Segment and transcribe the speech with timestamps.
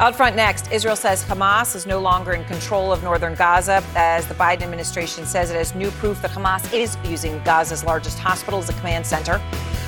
[0.00, 4.28] Out front next, Israel says Hamas is no longer in control of northern Gaza as
[4.28, 8.60] the Biden administration says it has new proof that Hamas is using Gaza's largest hospital
[8.60, 9.40] as a command center.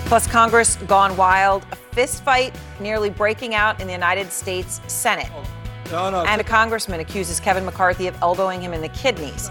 [0.07, 5.31] Plus, Congress gone wild, a fist fight nearly breaking out in the United States Senate.
[5.33, 5.45] Oh,
[5.93, 6.25] no, no.
[6.25, 9.49] And a congressman accuses Kevin McCarthy of elbowing him in the kidneys.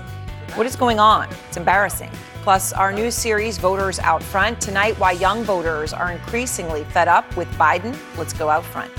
[0.55, 1.29] What is going on?
[1.47, 2.11] It's embarrassing.
[2.43, 4.59] Plus, our new series, Voters Out Front.
[4.59, 7.97] Tonight, why young voters are increasingly fed up with Biden.
[8.17, 8.91] Let's go out front.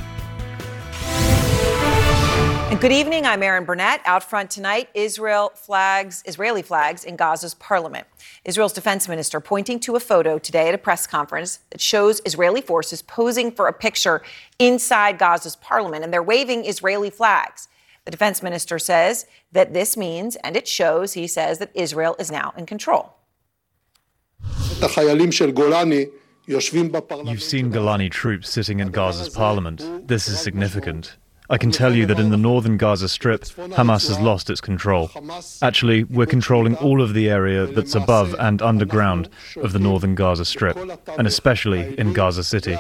[2.71, 3.27] And good evening.
[3.27, 4.01] I'm Erin Burnett.
[4.05, 8.07] Out front tonight, Israel flags, Israeli flags in Gaza's parliament.
[8.45, 12.61] Israel's defense minister pointing to a photo today at a press conference that shows Israeli
[12.61, 14.23] forces posing for a picture
[14.61, 17.67] inside Gaza's parliament, and they're waving Israeli flags.
[18.05, 22.31] The defense minister says that this means, and it shows, he says, that Israel is
[22.31, 23.15] now in control.
[26.47, 30.07] You've seen Golani troops sitting in Gaza's parliament.
[30.07, 31.17] This is significant.
[31.51, 35.11] I can tell you that in the northern Gaza Strip, Hamas has lost its control.
[35.63, 40.45] Actually, we're controlling all of the area that's above and underground of the northern Gaza
[40.45, 40.77] Strip,
[41.19, 42.79] and especially in Gaza City.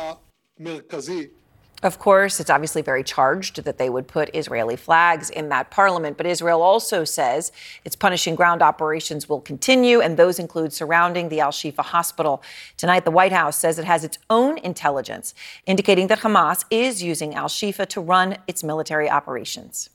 [1.82, 6.18] Of course, it's obviously very charged that they would put Israeli flags in that parliament,
[6.18, 7.52] but Israel also says
[7.86, 12.42] its punishing ground operations will continue, and those include surrounding the Al Shifa hospital.
[12.76, 15.32] Tonight, the White House says it has its own intelligence
[15.64, 19.88] indicating that Hamas is using Al Shifa to run its military operations.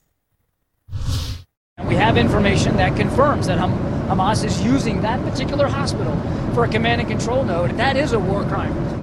[1.87, 6.15] We have information that confirms that Hamas is using that particular hospital
[6.55, 7.77] for a command and control node.
[7.77, 8.94] That is a war crime.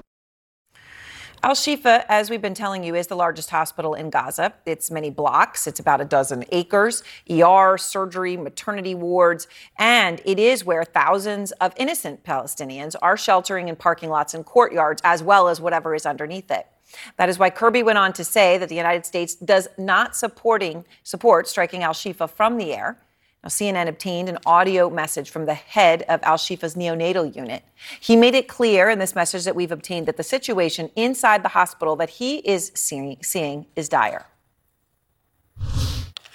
[1.45, 4.55] Al Shifa, as we've been telling you, is the largest hospital in Gaza.
[4.65, 10.65] It's many blocks, it's about a dozen acres, ER, surgery, maternity wards, and it is
[10.65, 15.61] where thousands of innocent Palestinians are sheltering in parking lots and courtyards, as well as
[15.61, 16.69] whatever is underneath it.
[17.17, 20.85] That is why Kirby went on to say that the United States does not supporting
[21.03, 22.99] support striking Al Shifa from the air.
[23.43, 27.65] Now, CNN obtained an audio message from the head of Al Shifa's neonatal unit.
[27.99, 31.49] He made it clear in this message that we've obtained that the situation inside the
[31.49, 34.27] hospital that he is seeing, is dire.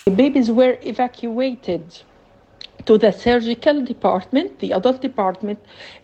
[0.04, 1.98] The babies were evacuated
[2.86, 5.60] to the surgical department, the adult department,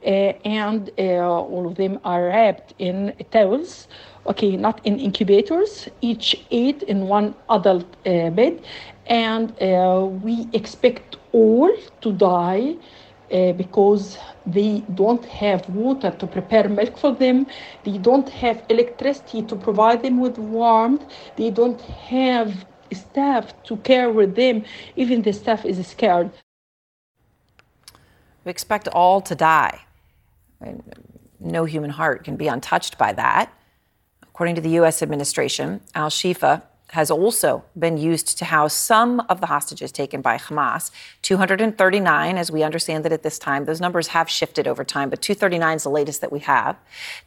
[0.06, 3.90] uh, and uh, all of them are wrapped in towels
[4.26, 8.62] okay, not in incubators, each eight in one adult uh, bed,
[9.08, 12.76] and uh, we expect all to die
[13.32, 17.46] uh, because they don't have water to prepare milk for them,
[17.84, 21.04] they don't have electricity to provide them with warmth,
[21.36, 24.64] they don't have staff to care with them,
[24.96, 26.32] even the staff is scared.
[28.46, 29.82] We expect all to die.
[31.40, 33.52] No human heart can be untouched by that.
[34.34, 35.04] According to the U.S.
[35.04, 40.38] administration, Al Shifa has also been used to house some of the hostages taken by
[40.40, 40.90] Hamas.
[41.22, 43.66] 239, as we understand it at this time.
[43.66, 46.76] Those numbers have shifted over time, but 239 is the latest that we have.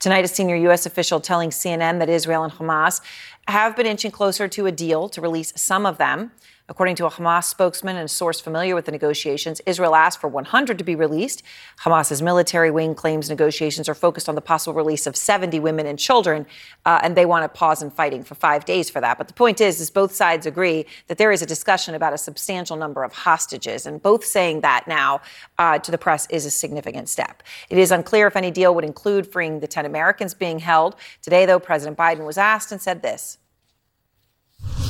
[0.00, 0.84] Tonight, a senior U.S.
[0.84, 3.00] official telling CNN that Israel and Hamas
[3.47, 6.33] have been inching closer to a deal to release some of them.
[6.69, 10.27] According to a Hamas spokesman and a source familiar with the negotiations, Israel asked for
[10.27, 11.44] 100 to be released.
[11.82, 15.97] Hamas's military wing claims negotiations are focused on the possible release of 70 women and
[15.97, 16.44] children,
[16.84, 19.16] uh, and they want to pause in fighting for five days for that.
[19.16, 22.19] But the point is, is both sides agree that there is a discussion about a
[22.19, 25.21] substantial number of hostages, and both saying that now
[25.59, 27.44] uh, to the press is a significant step.
[27.71, 30.97] It is unclear if any deal would include freeing the 10 Americans being held.
[31.22, 33.38] Today, though, President Biden was asked and said this.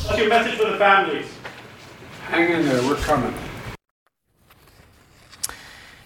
[0.06, 1.26] What's your message for the families?
[2.26, 3.32] Hang in there, we're coming.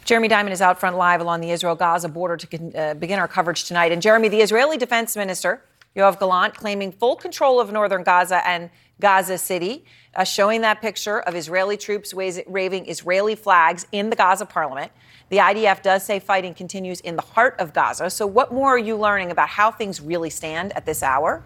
[0.05, 3.27] Jeremy Diamond is out front live along the Israel Gaza border to uh, begin our
[3.27, 3.91] coverage tonight.
[3.91, 5.65] And Jeremy, the Israeli defense minister,
[5.97, 8.69] Yoav Gallant, claiming full control of northern Gaza and
[9.01, 14.45] Gaza City, uh, showing that picture of Israeli troops waving Israeli flags in the Gaza
[14.45, 14.93] parliament.
[15.31, 18.11] The IDF does say fighting continues in the heart of Gaza.
[18.11, 21.43] So, what more are you learning about how things really stand at this hour?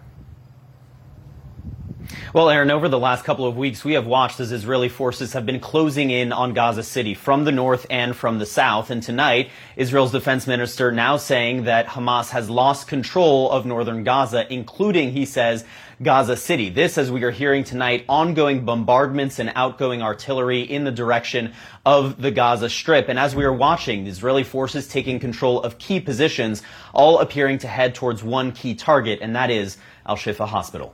[2.33, 5.45] Well, Erin, over the last couple of weeks, we have watched as Israeli forces have
[5.45, 8.91] been closing in on Gaza City from the north and from the south.
[8.91, 14.51] And tonight, Israel's defense minister now saying that Hamas has lost control of northern Gaza,
[14.53, 15.65] including, he says,
[16.03, 16.69] Gaza City.
[16.69, 21.53] This, as we are hearing tonight, ongoing bombardments and outgoing artillery in the direction
[21.85, 23.07] of the Gaza Strip.
[23.07, 26.61] And as we are watching, Israeli forces taking control of key positions,
[26.93, 30.93] all appearing to head towards one key target, and that is Al Shifa Hospital.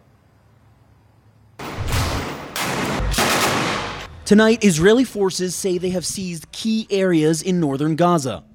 [4.32, 8.46] Tonight, Israeli forces say they have seized key areas in northern Gaza.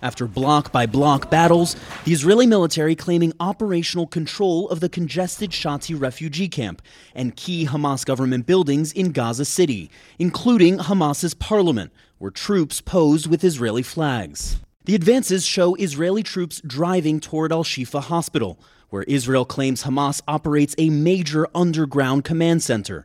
[0.00, 6.00] After block by block battles, the Israeli military claiming operational control of the congested Shati
[6.00, 6.80] refugee camp
[7.14, 13.44] and key Hamas government buildings in Gaza City, including Hamas's parliament, where troops posed with
[13.44, 14.60] Israeli flags.
[14.86, 20.74] The advances show Israeli troops driving toward Al Shifa Hospital, where Israel claims Hamas operates
[20.78, 23.04] a major underground command center.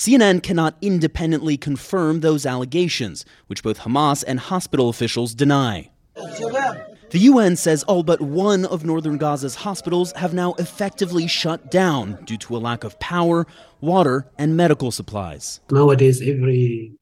[0.00, 5.90] CNN cannot independently confirm those allegations, which both Hamas and hospital officials deny.
[6.14, 12.18] The UN says all but one of northern Gaza's hospitals have now effectively shut down
[12.24, 13.46] due to a lack of power,
[13.82, 15.60] water, and medical supplies.
[15.70, 16.92] Nowadays, every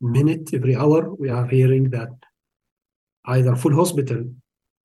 [0.00, 2.08] minute, every hour, we are hearing that
[3.26, 4.24] either full hospital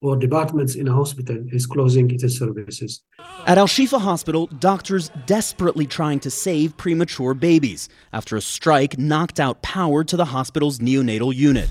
[0.05, 3.01] or departments in a hospital is closing its services.
[3.47, 9.39] At Al Shifa Hospital, doctors desperately trying to save premature babies after a strike knocked
[9.39, 11.69] out power to the hospital's neonatal unit.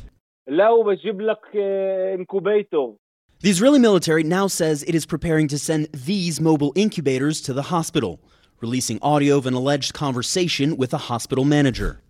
[3.41, 7.63] The Israeli military now says it is preparing to send these mobile incubators to the
[7.63, 8.21] hospital,
[8.61, 12.01] releasing audio of an alleged conversation with a hospital manager.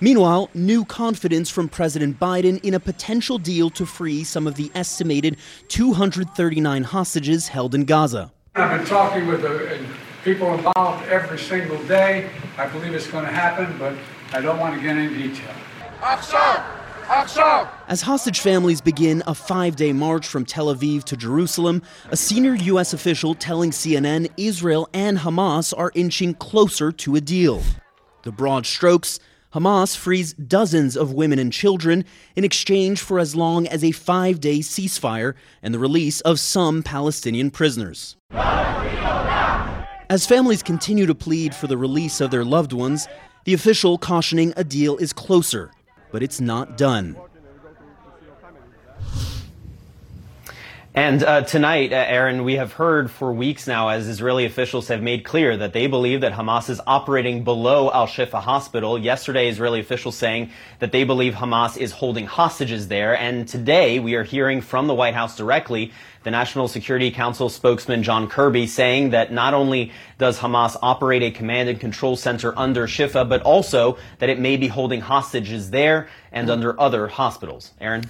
[0.00, 4.70] Meanwhile, new confidence from President Biden in a potential deal to free some of the
[4.74, 5.38] estimated
[5.68, 8.30] 239 hostages held in Gaza.
[8.54, 9.80] I've been talking with the
[10.22, 12.30] people involved every single day.
[12.58, 13.94] I believe it's going to happen, but
[14.32, 15.54] I don't want to get into detail.
[17.88, 22.54] As hostage families begin a five day march from Tel Aviv to Jerusalem, a senior
[22.54, 22.92] U.S.
[22.92, 27.62] official telling CNN Israel and Hamas are inching closer to a deal.
[28.26, 29.20] The broad strokes
[29.54, 34.40] Hamas frees dozens of women and children in exchange for as long as a five
[34.40, 38.16] day ceasefire and the release of some Palestinian prisoners.
[38.32, 43.06] As families continue to plead for the release of their loved ones,
[43.44, 45.70] the official cautioning a deal is closer,
[46.10, 47.14] but it's not done.
[50.96, 55.02] And uh, tonight, uh, Erin, we have heard for weeks now as Israeli officials have
[55.02, 58.98] made clear that they believe that Hamas is operating below Al Shifa Hospital.
[58.98, 63.14] Yesterday, Israeli officials saying that they believe Hamas is holding hostages there.
[63.14, 68.02] And today, we are hearing from the White House directly the National Security Council spokesman
[68.02, 72.86] John Kirby saying that not only does Hamas operate a command and control center under
[72.86, 77.72] Shifa, but also that it may be holding hostages there and under other hospitals.
[77.82, 78.04] Erin?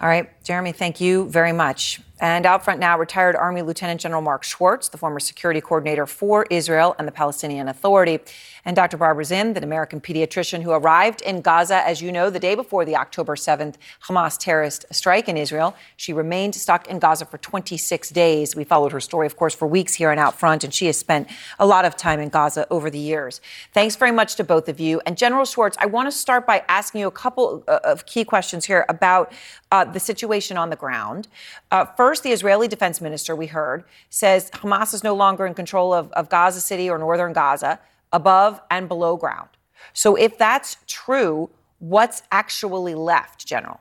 [0.00, 2.00] All right, Jeremy, thank you very much.
[2.18, 6.46] And out front now, retired Army Lieutenant General Mark Schwartz, the former security coordinator for
[6.50, 8.20] Israel and the Palestinian Authority,
[8.66, 8.96] and Dr.
[8.96, 12.84] Barbara Zind, the American pediatrician who arrived in Gaza, as you know, the day before
[12.84, 13.76] the October 7th
[14.08, 15.76] Hamas terrorist strike in Israel.
[15.96, 18.56] She remained stuck in Gaza for 26 days.
[18.56, 20.98] We followed her story, of course, for weeks here and out front, and she has
[20.98, 21.28] spent
[21.60, 23.40] a lot of time in Gaza over the years.
[23.72, 25.00] Thanks very much to both of you.
[25.06, 28.24] And General Schwartz, I want to start by asking you a couple uh, of key
[28.24, 29.32] questions here about
[29.70, 31.28] uh, the situation on the ground.
[31.70, 35.94] Uh, first, the Israeli defense minister, we heard, says Hamas is no longer in control
[35.94, 37.78] of, of Gaza City or northern Gaza,
[38.12, 39.48] above and below ground.
[39.92, 43.80] So, if that's true, what's actually left, General?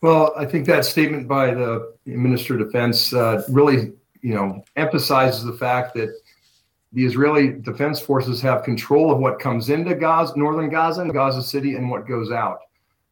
[0.00, 5.44] Well, I think that statement by the Minister of Defense uh, really, you know, emphasizes
[5.44, 6.12] the fact that
[6.92, 11.42] the Israeli Defense Forces have control of what comes into Gaza, northern Gaza and Gaza
[11.42, 12.58] City, and what goes out.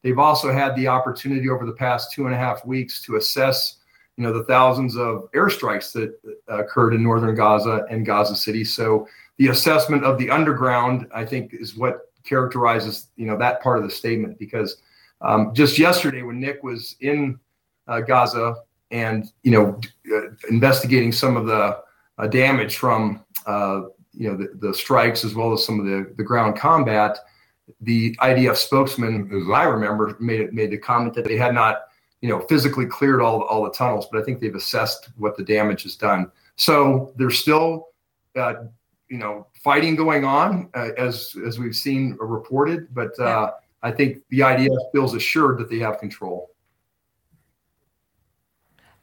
[0.02, 3.76] They've also had the opportunity over the past two and a half weeks to assess,
[4.20, 6.15] you know, the thousands of airstrikes that
[6.48, 8.65] occurred in northern Gaza and Gaza City.
[8.65, 9.08] So
[9.39, 13.84] the assessment of the underground, I think, is what characterizes, you know, that part of
[13.84, 14.39] the statement.
[14.39, 14.77] Because
[15.22, 17.41] um, just yesterday, when Nick was in
[17.89, 18.56] uh, Gaza
[18.91, 19.81] and you know
[20.15, 21.79] uh, investigating some of the
[22.19, 26.12] uh, damage from uh, you know the, the strikes as well as some of the
[26.19, 27.20] the ground combat
[27.81, 31.82] the IDF spokesman, as I remember, made it made the comment that they had not,
[32.20, 35.44] you know, physically cleared all all the tunnels, but I think they've assessed what the
[35.44, 36.31] damage has done.
[36.56, 37.89] So there's still,
[38.36, 38.55] uh,
[39.08, 43.53] you know, fighting going on uh, as as we've seen reported, but uh.
[43.82, 46.50] I think the IDF feels assured that they have control.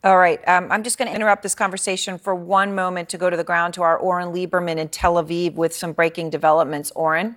[0.04, 0.40] All right.
[0.48, 3.44] Um, I'm just going to interrupt this conversation for one moment to go to the
[3.44, 6.92] ground to our Oren Liebermann in Tel Aviv with some breaking developments.
[6.92, 7.36] Oren?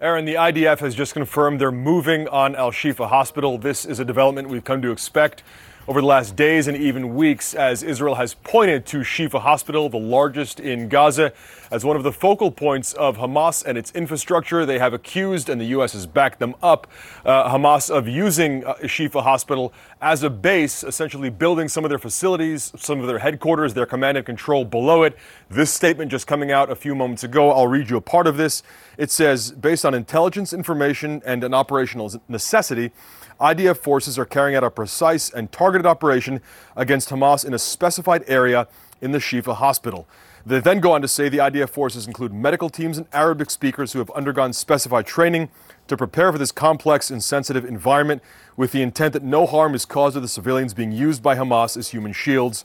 [0.00, 3.58] Erin, the IDF has just confirmed they're moving on Al Shifa Hospital.
[3.58, 5.42] This is a development we've come to expect.
[5.88, 9.96] Over the last days and even weeks as Israel has pointed to Shifa Hospital, the
[9.96, 11.32] largest in Gaza,
[11.70, 14.66] as one of the focal points of Hamas and its infrastructure.
[14.66, 15.94] They have accused, and the U.S.
[15.94, 16.88] has backed them up,
[17.24, 21.98] uh, Hamas of using uh, Shifa Hospital as a base, essentially building some of their
[21.98, 25.16] facilities, some of their headquarters, their command and control below it.
[25.48, 27.50] This statement just coming out a few moments ago.
[27.50, 28.62] I'll read you a part of this.
[28.98, 32.92] It says, based on intelligence information and an operational necessity,
[33.40, 36.40] IDF forces are carrying out a precise and targeted operation
[36.76, 38.66] against Hamas in a specified area
[39.00, 40.08] in the Shifa hospital.
[40.44, 43.92] They then go on to say the IDF forces include medical teams and Arabic speakers
[43.92, 45.50] who have undergone specified training
[45.88, 48.22] to prepare for this complex and sensitive environment
[48.56, 51.76] with the intent that no harm is caused to the civilians being used by Hamas
[51.76, 52.64] as human shields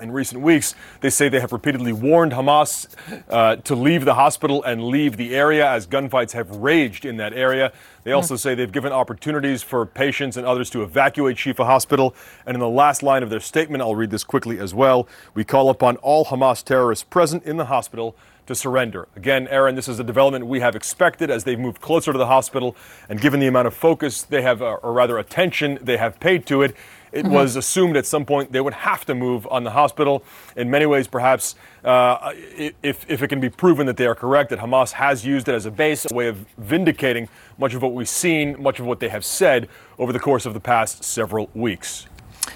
[0.00, 0.74] in recent weeks.
[1.00, 2.88] They say they have repeatedly warned Hamas
[3.28, 7.32] uh, to leave the hospital and leave the area as gunfights have raged in that
[7.32, 7.72] area.
[8.02, 12.14] They also say they've given opportunities for patients and others to evacuate Shifa Hospital.
[12.46, 15.06] And in the last line of their statement, I'll read this quickly as well.
[15.34, 18.16] We call upon all Hamas terrorists present in the hospital
[18.46, 19.06] to surrender.
[19.14, 22.26] Again, Erin, this is a development we have expected as they've moved closer to the
[22.26, 22.74] hospital,
[23.08, 26.62] and given the amount of focus they have, or rather attention they have paid to
[26.62, 26.74] it,
[27.12, 27.34] it mm-hmm.
[27.34, 30.22] was assumed at some point they would have to move on the hospital.
[30.56, 34.50] In many ways, perhaps, uh, if, if it can be proven that they are correct,
[34.50, 37.92] that Hamas has used it as a base, a way of vindicating much of what
[37.92, 41.50] we've seen, much of what they have said over the course of the past several
[41.54, 42.06] weeks.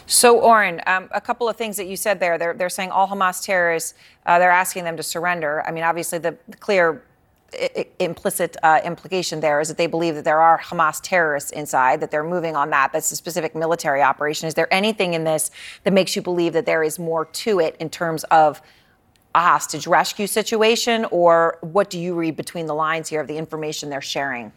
[0.06, 2.36] So, Oren, um, a couple of things that you said there.
[2.36, 3.94] They're, they're saying all Hamas terrorists,
[4.26, 5.62] uh, they're asking them to surrender.
[5.66, 7.02] I mean, obviously, the, the clear
[7.98, 12.10] implicit uh, implication there is that they believe that there are Hamas terrorists inside, that
[12.10, 12.92] they're moving on that.
[12.92, 14.48] That's a specific military operation.
[14.48, 15.50] Is there anything in this
[15.84, 18.60] that makes you believe that there is more to it in terms of
[19.34, 23.36] a hostage rescue situation, or what do you read between the lines here of the
[23.36, 24.52] information they're sharing?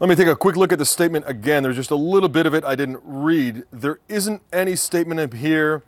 [0.00, 1.64] Let me take a quick look at the statement again.
[1.64, 3.64] There's just a little bit of it I didn't read.
[3.72, 5.82] There isn't any statement up here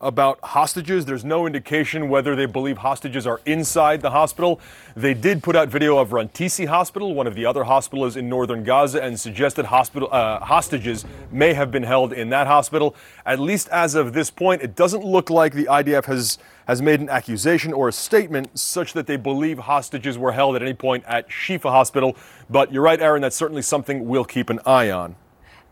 [0.00, 1.04] about hostages.
[1.04, 4.60] There's no indication whether they believe hostages are inside the hospital.
[4.94, 8.62] They did put out video of Rantisi Hospital, one of the other hospitals in northern
[8.62, 12.94] Gaza, and suggested hospital uh, hostages may have been held in that hospital.
[13.26, 16.38] At least as of this point, it doesn't look like the IDF has
[16.68, 20.60] has made an accusation or a statement such that they believe hostages were held at
[20.60, 22.14] any point at Shifa Hospital.
[22.50, 23.22] But you're right, Erin.
[23.22, 25.16] That's certainly something we'll keep an eye on.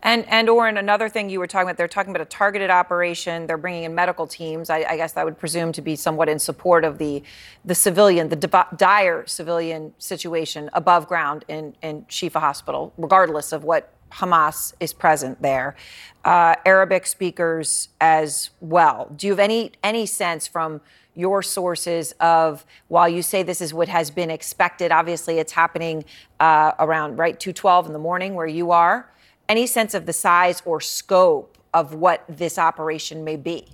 [0.03, 3.47] And and Oren, another thing you were talking about, they're talking about a targeted operation.
[3.47, 4.69] They're bringing in medical teams.
[4.69, 7.23] I, I guess that would presume to be somewhat in support of the
[7.65, 13.91] the civilian, the dire civilian situation above ground in in Shifa Hospital, regardless of what
[14.11, 15.75] Hamas is present there.
[16.23, 19.11] Uh, Arabic speakers as well.
[19.15, 20.79] Do you have any any sense from
[21.15, 24.91] your sources of while you say this is what has been expected?
[24.91, 26.05] Obviously, it's happening
[26.39, 29.09] uh, around right 2:12 in the morning where you are
[29.49, 33.67] any sense of the size or scope of what this operation may be?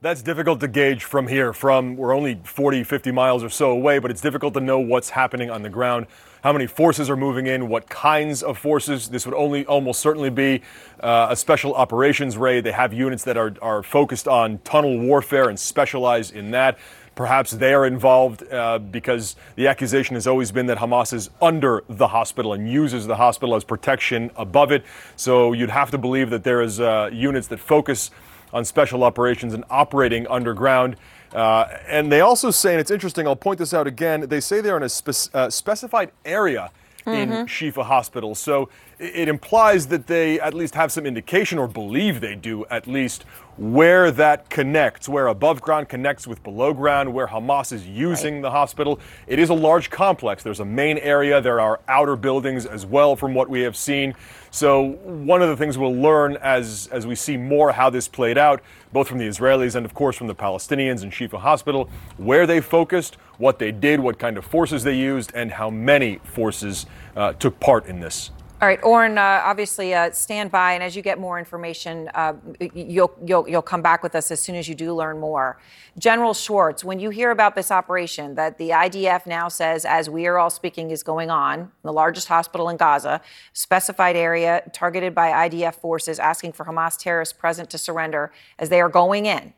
[0.00, 1.52] That's difficult to gauge from here.
[1.52, 5.10] From we're only 40, 50 miles or so away, but it's difficult to know what's
[5.10, 6.06] happening on the ground.
[6.44, 7.68] How many forces are moving in?
[7.68, 9.08] What kinds of forces?
[9.08, 10.62] This would only almost certainly be
[11.00, 12.62] uh, a special operations raid.
[12.62, 16.78] They have units that are, are focused on tunnel warfare and specialize in that.
[17.18, 21.82] Perhaps they are involved uh, because the accusation has always been that Hamas is under
[21.88, 24.84] the hospital and uses the hospital as protection above it.
[25.16, 28.12] So you'd have to believe that there is uh, units that focus
[28.52, 30.94] on special operations and operating underground.
[31.32, 34.60] Uh, and they also say, and it's interesting, I'll point this out again, they say
[34.60, 36.70] they're in a spe- uh, specified area
[37.08, 37.32] mm-hmm.
[37.32, 38.34] in Shifa Hospital.
[38.34, 42.86] So it implies that they at least have some indication or believe they do at
[42.86, 43.24] least
[43.58, 48.42] where that connects, where above ground connects with below ground, where Hamas is using right.
[48.42, 49.00] the hospital.
[49.26, 50.44] It is a large complex.
[50.44, 54.14] There's a main area, there are outer buildings as well, from what we have seen.
[54.50, 58.38] So, one of the things we'll learn as, as we see more how this played
[58.38, 58.62] out,
[58.92, 62.60] both from the Israelis and, of course, from the Palestinians in Shifa Hospital, where they
[62.60, 67.32] focused, what they did, what kind of forces they used, and how many forces uh,
[67.34, 68.30] took part in this.
[68.60, 72.34] All right, Oren, uh, obviously uh, stand by, and as you get more information, uh,
[72.74, 75.60] you'll, you'll, you'll come back with us as soon as you do learn more.
[75.96, 80.26] General Schwartz, when you hear about this operation that the IDF now says, as we
[80.26, 83.20] are all speaking, is going on, the largest hospital in Gaza,
[83.52, 88.80] specified area targeted by IDF forces asking for Hamas terrorists present to surrender as they
[88.80, 89.54] are going in,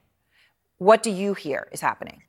[0.77, 2.23] what do you hear is happening?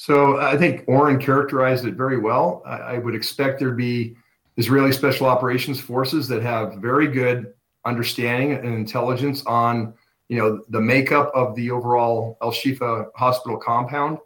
[0.00, 2.62] So I think Oren characterized it very well.
[2.64, 4.14] I, I would expect there be
[4.56, 7.52] Israeli Special Operations Forces that have very good
[7.84, 9.92] understanding and intelligence on,
[10.28, 14.18] you know, the makeup of the overall El Shifa hospital compound.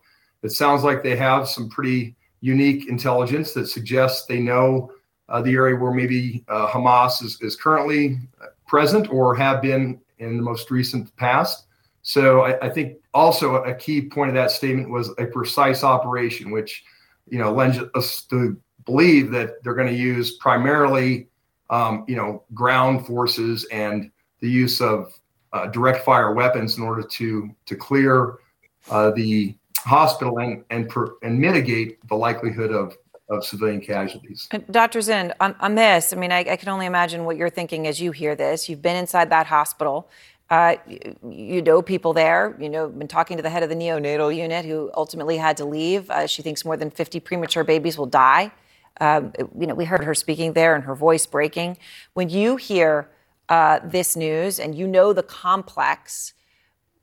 [0.42, 4.92] It sounds like they have some pretty unique intelligence that suggests they know
[5.30, 8.18] uh, the area where maybe uh, Hamas is, is currently
[8.66, 11.64] present or have been in the most recent past.
[12.02, 16.50] So I, I, think also a key point of that statement was a precise operation,
[16.50, 16.84] which
[17.28, 21.28] you know lends us to believe that they're going to use primarily
[21.70, 25.12] um, you know ground forces and the use of
[25.52, 28.38] uh, direct fire weapons in order to to clear
[28.90, 32.96] uh, the hospital and and, per, and mitigate the likelihood of
[33.28, 34.48] of civilian casualties.
[34.70, 34.98] Dr.
[34.98, 38.00] Zind, on, on this, I mean, I, I, can only imagine what you're thinking as
[38.00, 38.68] you hear this.
[38.68, 40.10] You've been inside that hospital.
[40.52, 40.76] Uh,
[41.30, 42.54] you, know people there.
[42.60, 45.64] You know, been talking to the head of the neonatal unit who ultimately had to
[45.64, 46.10] leave.
[46.10, 48.52] Uh, she thinks more than 50 premature babies will die.
[49.00, 51.78] Um, you know, we heard her speaking there and her voice breaking.
[52.12, 53.08] When you hear
[53.48, 56.34] uh, this news and you know the complex,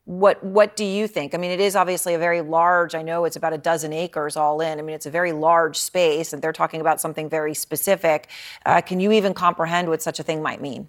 [0.06, 1.34] what what do you think?
[1.34, 2.94] I mean, it is obviously a very large.
[2.94, 4.78] I know it's about a dozen acres all in.
[4.78, 8.30] I mean, it's a very large space, and they're talking about something very specific.
[8.64, 10.88] Uh, can you even comprehend what such a thing might mean?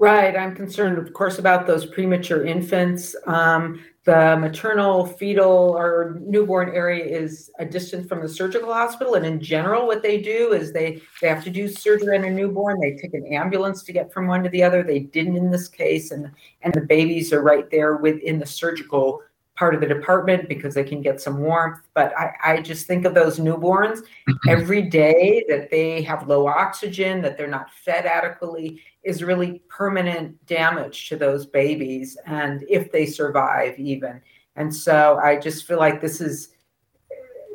[0.00, 0.36] Right.
[0.36, 3.16] I'm concerned, of course, about those premature infants.
[3.26, 9.16] Um, the maternal, fetal, or newborn area is a distance from the surgical hospital.
[9.16, 12.30] And in general, what they do is they, they have to do surgery on a
[12.30, 12.78] newborn.
[12.80, 14.84] They take an ambulance to get from one to the other.
[14.84, 16.12] They didn't in this case.
[16.12, 16.30] And,
[16.62, 19.20] and the babies are right there within the surgical
[19.56, 21.80] part of the department because they can get some warmth.
[21.92, 24.02] But I, I just think of those newborns
[24.48, 30.44] every day that they have low oxygen, that they're not fed adequately is really permanent
[30.46, 32.16] damage to those babies.
[32.26, 34.20] And if they survive, even.
[34.56, 36.50] And so I just feel like this is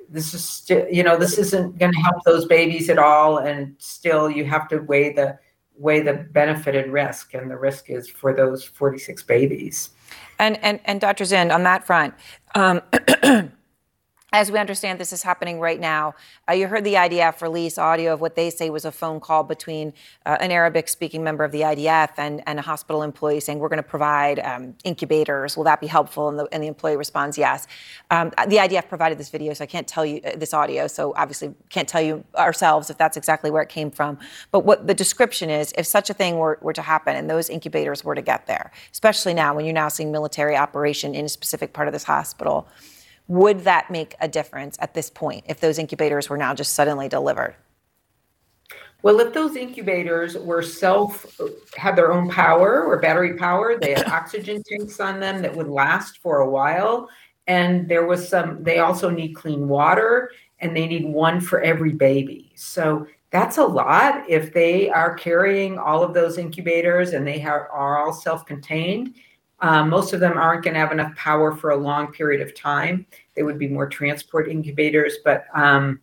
[0.09, 4.29] this is you know this isn't going to help those babies at all and still
[4.29, 5.39] you have to weigh the
[5.75, 9.89] weigh the benefit and risk and the risk is for those 46 babies
[10.39, 11.23] and and and Dr.
[11.23, 12.13] Zind, on that front,
[12.55, 12.81] um,
[14.33, 16.15] as we understand, this is happening right now.
[16.49, 19.43] Uh, you heard the IDF release audio of what they say was a phone call
[19.43, 19.93] between
[20.25, 23.69] uh, an Arabic speaking member of the IDF and, and a hospital employee saying, We're
[23.69, 25.55] going to provide um, incubators.
[25.55, 26.29] Will that be helpful?
[26.29, 27.67] And the, and the employee responds, Yes.
[28.09, 31.13] Um, the IDF provided this video, so I can't tell you uh, this audio, so
[31.15, 34.17] obviously can't tell you ourselves if that's exactly where it came from.
[34.51, 37.51] But what the description is if such a thing were, were to happen and those
[37.51, 41.29] incubators were to get there, especially now when you're now seeing military operation in a
[41.29, 42.67] specific part of this hospital
[43.27, 47.07] would that make a difference at this point if those incubators were now just suddenly
[47.07, 47.55] delivered?
[49.01, 51.39] Well, if those incubators were self,
[51.75, 55.67] had their own power or battery power, they had oxygen tanks on them that would
[55.67, 57.09] last for a while.
[57.47, 61.91] And there was some, they also need clean water and they need one for every
[61.91, 62.53] baby.
[62.55, 67.69] So that's a lot if they are carrying all of those incubators and they are
[67.69, 69.15] all self contained
[69.63, 72.53] um, most of them aren't going to have enough power for a long period of
[72.53, 73.05] time.
[73.33, 76.01] They would be more transport incubators, but um,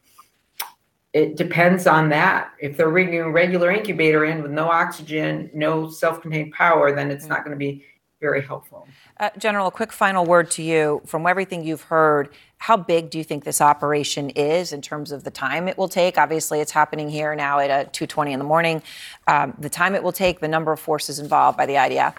[1.13, 2.53] it depends on that.
[2.59, 7.11] If they're bringing a regular incubator in with no oxygen, no self contained power, then
[7.11, 7.85] it's not going to be
[8.19, 8.89] very helpful.
[9.19, 11.03] Uh, General, a quick final word to you.
[11.05, 15.25] From everything you've heard, how big do you think this operation is in terms of
[15.25, 16.17] the time it will take?
[16.17, 18.83] Obviously, it's happening here now at uh, 2:20 in the morning.
[19.27, 22.15] Um, the time it will take, the number of forces involved by the IDF.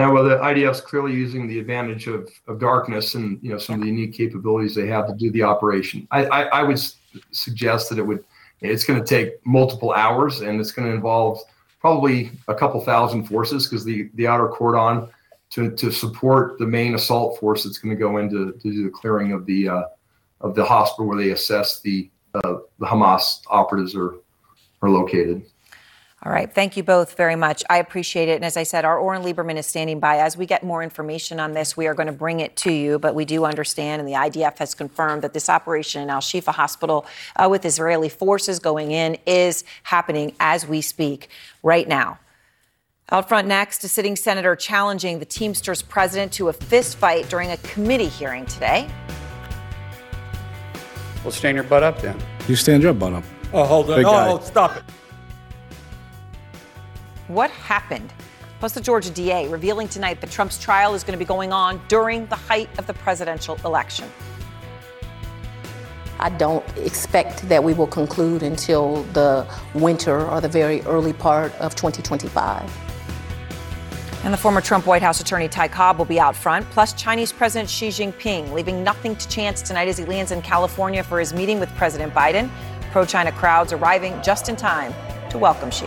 [0.00, 3.58] Now, well, the IDF is clearly using the advantage of, of darkness and you know
[3.58, 6.08] some of the unique capabilities they have to do the operation.
[6.10, 6.80] I, I, I would
[7.32, 8.24] suggest that it would
[8.62, 11.42] it's going to take multiple hours and it's going to involve
[11.80, 15.06] probably a couple thousand forces because the the outer cordon
[15.50, 18.88] to, to support the main assault force that's going to go into to do the
[18.88, 19.82] clearing of the uh,
[20.40, 24.14] of the hospital where they assess the uh, the Hamas operatives are
[24.80, 25.42] are located.
[26.22, 26.52] All right.
[26.52, 27.64] Thank you both very much.
[27.70, 28.34] I appreciate it.
[28.34, 30.18] And as I said, our Oren Liebermann is standing by.
[30.18, 32.98] As we get more information on this, we are going to bring it to you.
[32.98, 36.52] But we do understand, and the IDF has confirmed that this operation in Al Shifa
[36.52, 37.06] Hospital
[37.36, 41.30] uh, with Israeli forces going in is happening as we speak
[41.62, 42.18] right now.
[43.10, 47.50] Out front next, a sitting senator challenging the Teamsters president to a fist fight during
[47.50, 48.90] a committee hearing today.
[51.24, 52.20] Well, stand your butt up then.
[52.46, 53.24] You stand your butt up.
[53.54, 54.04] Oh, hold on.
[54.04, 54.84] Oh, oh, stop it.
[57.30, 58.12] What happened?
[58.58, 61.80] Plus, the Georgia DA revealing tonight that Trump's trial is going to be going on
[61.86, 64.10] during the height of the presidential election.
[66.18, 71.54] I don't expect that we will conclude until the winter or the very early part
[71.60, 72.68] of 2025.
[74.24, 77.32] And the former Trump White House attorney Ty Cobb will be out front, plus Chinese
[77.32, 81.32] President Xi Jinping leaving nothing to chance tonight as he lands in California for his
[81.32, 82.50] meeting with President Biden.
[82.90, 84.92] Pro China crowds arriving just in time
[85.30, 85.86] to welcome Xi.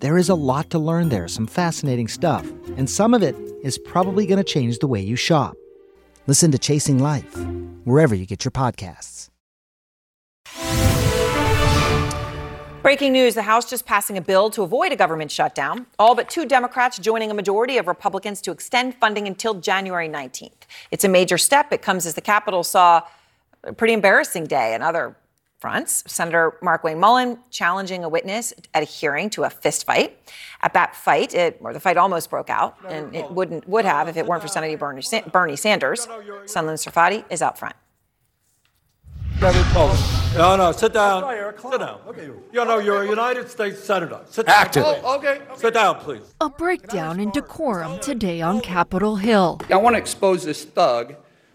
[0.00, 3.34] There is a lot to learn there, some fascinating stuff, and some of it
[3.64, 5.56] is probably going to change the way you shop.
[6.28, 7.36] Listen to Chasing Life,
[7.82, 9.28] wherever you get your podcasts.
[12.80, 15.86] Breaking news the House just passing a bill to avoid a government shutdown.
[15.98, 20.52] All but two Democrats joining a majority of Republicans to extend funding until January 19th.
[20.92, 21.72] It's a major step.
[21.72, 23.02] It comes as the Capitol saw
[23.64, 25.16] a pretty embarrassing day and other
[25.58, 26.04] fronts.
[26.06, 30.18] Senator Markwayne Mullin challenging a witness at a hearing to a fist fight.
[30.62, 34.08] At that fight, it, or the fight almost broke out, and it wouldn't would have
[34.08, 36.06] if it weren't for Senator Bernie, Bernie Sanders.
[36.46, 37.76] Sunlen Serfaty is out front.
[39.40, 41.22] No, no, sit down.
[41.58, 42.00] Sit down.
[42.08, 42.26] Okay.
[42.52, 44.20] You know, you're a United States Senator.
[44.28, 44.56] Sit down.
[44.56, 44.82] Active.
[44.84, 45.40] Oh, okay.
[45.56, 46.34] Sit down, please.
[46.40, 49.60] A breakdown in decorum today on Capitol Hill.
[49.70, 51.14] I want to expose this thug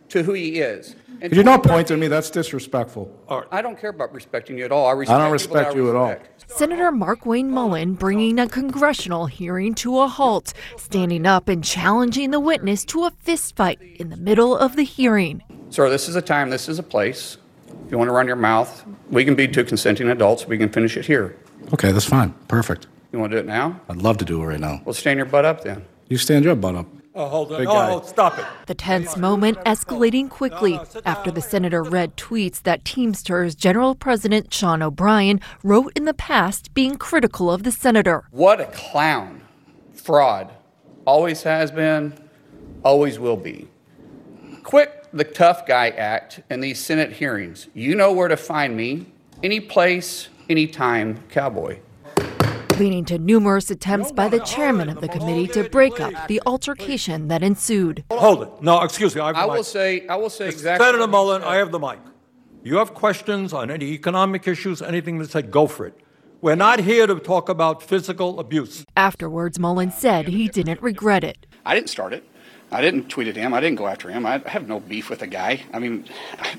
[0.09, 0.95] to who he is.
[1.21, 2.07] And Could you not point at me?
[2.07, 3.11] That's disrespectful.
[3.51, 4.87] I don't care about respecting you at all.
[4.87, 6.25] I, respect I don't respect you respect.
[6.25, 6.57] at all.
[6.57, 12.39] Senator Markwayne Mullin bringing a congressional hearing to a halt, standing up and challenging the
[12.39, 15.41] witness to a fistfight in the middle of the hearing.
[15.69, 17.37] Sir, this is a time, this is a place.
[17.85, 20.47] If you want to run your mouth, we can be two consenting adults.
[20.47, 21.35] We can finish it here.
[21.73, 22.33] Okay, that's fine.
[22.47, 22.87] Perfect.
[23.11, 23.79] You want to do it now?
[23.89, 24.81] I'd love to do it right now.
[24.85, 25.85] Well, stand your butt up then.
[26.09, 26.87] You stand your butt up.
[27.15, 27.67] Oh, hold on.
[27.67, 28.45] Oh, oh, stop it.
[28.65, 34.81] The tense moment escalating quickly after the senator read tweets that Teamsters General President Sean
[34.81, 38.25] O'Brien wrote in the past being critical of the senator.
[38.31, 39.41] What a clown.
[39.93, 40.51] Fraud.
[41.05, 42.13] Always has been,
[42.83, 43.67] always will be.
[44.63, 47.67] Quit the tough guy act in these Senate hearings.
[47.73, 49.05] You know where to find me.
[49.43, 51.79] Any place, anytime, cowboy.
[52.79, 57.27] Leading to numerous attempts by the chairman of the committee to break up the altercation
[57.27, 58.03] that ensued.
[58.11, 58.49] Hold it.
[58.61, 59.21] No, excuse me.
[59.21, 59.53] I, have the I mic.
[59.55, 60.83] will say, I will say exactly.
[60.85, 61.43] Senator what he Mullin.
[61.43, 61.99] I have the mic.
[62.63, 65.99] You have questions on any economic issues, anything to say, go for it.
[66.41, 68.83] We're not here to talk about physical abuse.
[68.97, 71.45] Afterwards, Mullin said he didn't regret it.
[71.65, 72.23] I didn't start it.
[72.73, 73.53] I didn't tweet at him.
[73.53, 74.25] I didn't go after him.
[74.25, 75.61] I have no beef with the guy.
[75.71, 76.05] I mean,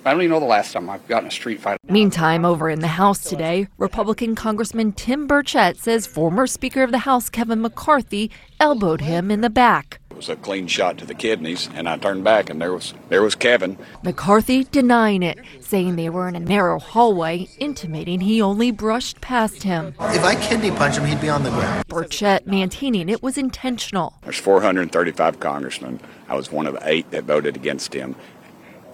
[0.04, 1.78] I don't even know the last time I've gotten a street fight.
[1.90, 6.98] Meantime, over in the House today, Republican Congressman Tim Burchett says former Speaker of the
[6.98, 10.00] House Kevin McCarthy elbowed him in the back.
[10.14, 12.94] It was a clean shot to the kidneys, and I turned back, and there was
[13.08, 13.76] there was Kevin.
[14.04, 19.64] McCarthy denying it, saying they were in a narrow hallway, intimating he only brushed past
[19.64, 19.92] him.
[19.98, 21.88] If I kidney punch him, he'd be on the ground.
[21.88, 24.14] Burchett maintaining it was intentional.
[24.22, 25.98] There's 435 congressmen.
[26.28, 28.14] I was one of eight that voted against him.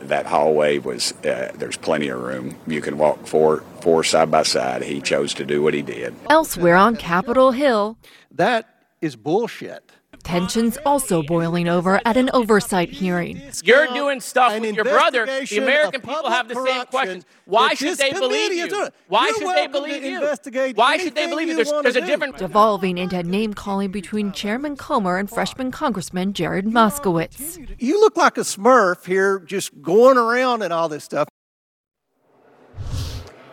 [0.00, 2.56] That hallway was uh, there's plenty of room.
[2.66, 4.84] You can walk four four side by side.
[4.84, 6.14] He chose to do what he did.
[6.30, 7.98] Elsewhere on Capitol Hill,
[8.30, 9.92] That is bullshit.
[10.30, 13.42] Tensions also boiling over at an oversight hearing.
[13.64, 15.26] You're doing stuff with your brother.
[15.26, 17.24] The American people have the same questions.
[17.46, 18.88] Why should they believe committee is you?
[19.08, 20.74] Why should they welcome to believe you?
[20.74, 21.56] Why should they believe you?
[21.56, 22.06] you There's, there's a do.
[22.06, 22.36] different.
[22.36, 27.58] Devolving into name calling between Chairman Comer and freshman Congressman Jared Moskowitz.
[27.80, 31.28] You look like a smurf here just going around and all this stuff.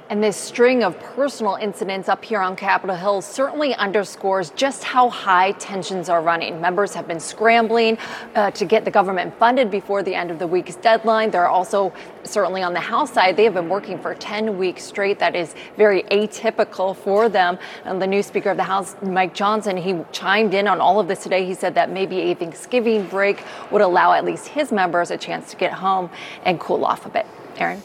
[0.10, 5.10] And this string of personal incidents up here on Capitol Hill certainly underscores just how
[5.10, 6.62] high tensions are running.
[6.62, 7.98] Members have been scrambling
[8.34, 11.30] uh, to get the government funded before the end of the week's deadline.
[11.30, 11.92] They're also,
[12.24, 15.20] certainly on the House side, they have been working for 10 weeks straight.
[15.20, 17.60] That is very atypical for them.
[17.84, 21.10] And the new Speaker of the House, Mike Johnson, he chimed in on all of
[21.10, 21.46] this today.
[21.46, 25.52] He said that maybe a Thanksgiving break would allow at least his members a chance
[25.52, 26.10] to get home
[26.46, 27.26] and cool off a bit.
[27.58, 27.82] Erin?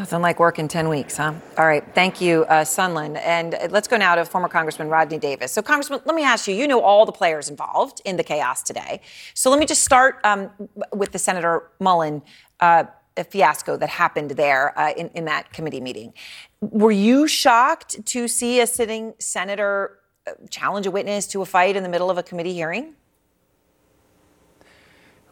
[0.00, 1.34] Nothing like work in 10 weeks, huh?
[1.58, 1.84] All right.
[1.94, 3.20] Thank you, uh, Sunlen.
[3.22, 5.52] And let's go now to former Congressman Rodney Davis.
[5.52, 8.62] So, Congressman, let me ask you you know all the players involved in the chaos
[8.62, 9.02] today.
[9.34, 10.48] So, let me just start um,
[10.94, 12.22] with the Senator Mullin
[12.60, 12.84] uh,
[13.28, 16.14] fiasco that happened there uh, in, in that committee meeting.
[16.62, 21.76] Were you shocked to see a sitting senator uh, challenge a witness to a fight
[21.76, 22.94] in the middle of a committee hearing?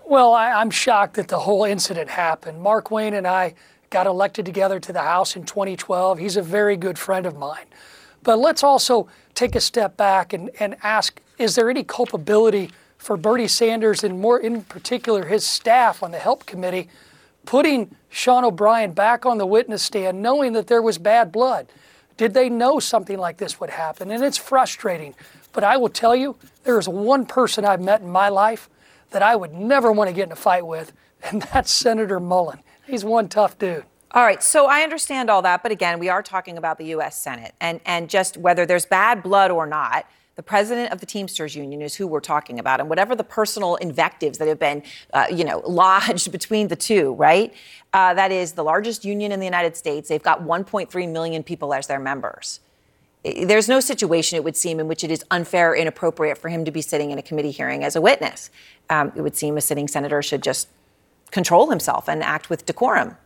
[0.04, 2.62] Well, I, am shocked that the whole incident happened.
[2.62, 3.54] Markwayne and I
[3.90, 6.18] got elected together to the House in 2012.
[6.18, 7.66] He's a very good friend of mine.
[8.22, 13.16] But let's also take a step back and, and ask is there any culpability for
[13.16, 16.88] Bernie Sanders and more in particular his staff on the HELP committee
[17.46, 21.68] putting Sean O'Brien back on the witness stand knowing that there was bad blood?
[22.18, 24.10] Did they know something like this would happen?
[24.10, 25.14] And it's frustrating.
[25.52, 28.68] But I will tell you, there is one person I've met in my life
[29.10, 32.58] that I would never want to get in a fight with, and that's Senator Mullin.
[32.88, 33.84] He's one tough dude.
[34.12, 37.20] All right, so I understand all that, but again, we are talking about the U.S.
[37.20, 40.06] Senate and, and just whether there's bad blood or not.
[40.36, 43.76] The president of the Teamsters Union is who we're talking about, and whatever the personal
[43.76, 47.52] invectives that have been, uh, you know, lodged between the two, right?
[47.92, 50.08] Uh, that is the largest union in the United States.
[50.08, 52.60] They've got 1.3 million people as their members.
[53.24, 56.64] There's no situation, it would seem, in which it is unfair, or inappropriate for him
[56.64, 58.48] to be sitting in a committee hearing as a witness.
[58.88, 60.68] Um, it would seem a sitting senator should just
[61.30, 63.16] control himself and act with decorum?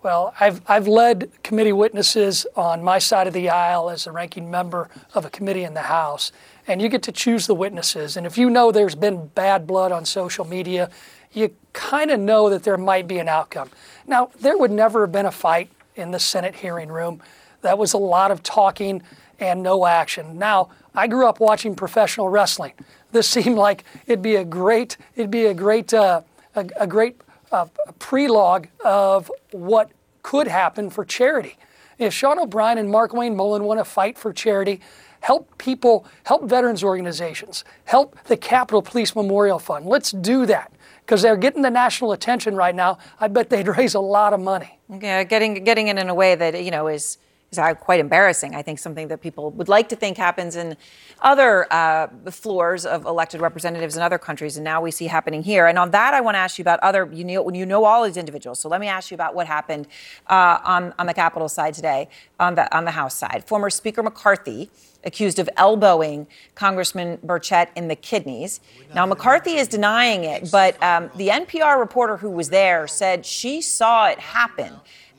[0.00, 4.48] Well, I've, I've led committee witnesses on my side of the aisle as a ranking
[4.48, 6.30] member of a committee in the House,
[6.68, 8.16] and you get to choose the witnesses.
[8.16, 10.88] And if you know there's been bad blood on social media,
[11.32, 13.70] you kind of know that there might be an outcome.
[14.06, 17.20] Now, there would never have been a fight in the Senate hearing room.
[17.62, 19.02] That was a lot of talking
[19.40, 20.38] and no action.
[20.38, 22.72] Now, I grew up watching professional wrestling
[23.12, 26.22] this seemed like it'd be a great, it'd be a great, uh,
[26.54, 27.20] a, a, great
[27.52, 27.66] uh,
[27.98, 29.90] prelogue of what
[30.22, 31.56] could happen for charity.
[31.98, 34.80] If Sean O'Brien and Markwayne Mullin want to fight for charity,
[35.20, 39.86] help people, help veterans organizations, help the Capitol Police Memorial Fund.
[39.86, 42.98] Let's do that because they're getting the national attention right now.
[43.18, 44.78] I bet they'd raise a lot of money.
[44.88, 47.18] Yeah, getting getting it in a way that you know is
[47.50, 48.54] is quite embarrassing.
[48.54, 50.76] I think something that people would like to think happens in
[51.20, 55.66] other uh, floors of elected representatives in other countries, and now we see happening here.
[55.66, 57.08] And on that, I want to ask you about other.
[57.12, 59.46] You know, when you know all these individuals, so let me ask you about what
[59.46, 59.86] happened
[60.28, 62.08] uh, on on the Capitol side today,
[62.38, 63.44] on the on the House side.
[63.46, 64.70] Former Speaker McCarthy
[65.04, 68.60] accused of elbowing Congressman Burchett in the kidneys.
[68.94, 73.60] Now, McCarthy is denying it, but um, the NPR reporter who was there said she
[73.60, 74.74] saw it happen.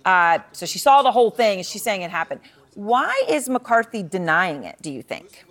[0.05, 2.41] Uh, so she saw the whole thing and she's saying it happened.
[2.75, 5.45] Why is McCarthy denying it, do you think?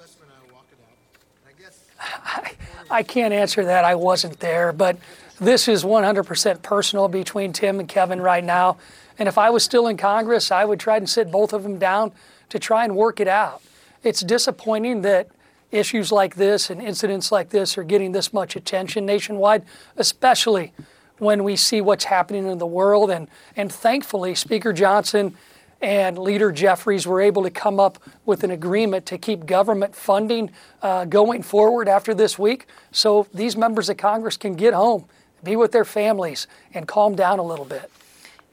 [2.01, 2.53] I,
[2.91, 3.85] I can't answer that.
[3.85, 4.97] I wasn't there, but
[5.41, 8.79] this is 100% personal between Tim and Kevin right now.
[9.19, 11.79] And if I was still in Congress, I would try and sit both of them
[11.79, 12.13] down
[12.49, 13.63] to try and work it out.
[14.03, 15.29] It's disappointing that
[15.71, 19.65] issues like this and incidents like this are getting this much attention nationwide,
[19.97, 20.73] especially
[21.19, 23.11] when we see what's happening in the world.
[23.11, 25.35] And, and thankfully, Speaker Johnson
[25.81, 30.51] and Leader Jeffries were able to come up with an agreement to keep government funding
[30.83, 35.05] uh, going forward after this week so these members of Congress can get home,
[35.45, 37.91] be with their families, and calm down a little bit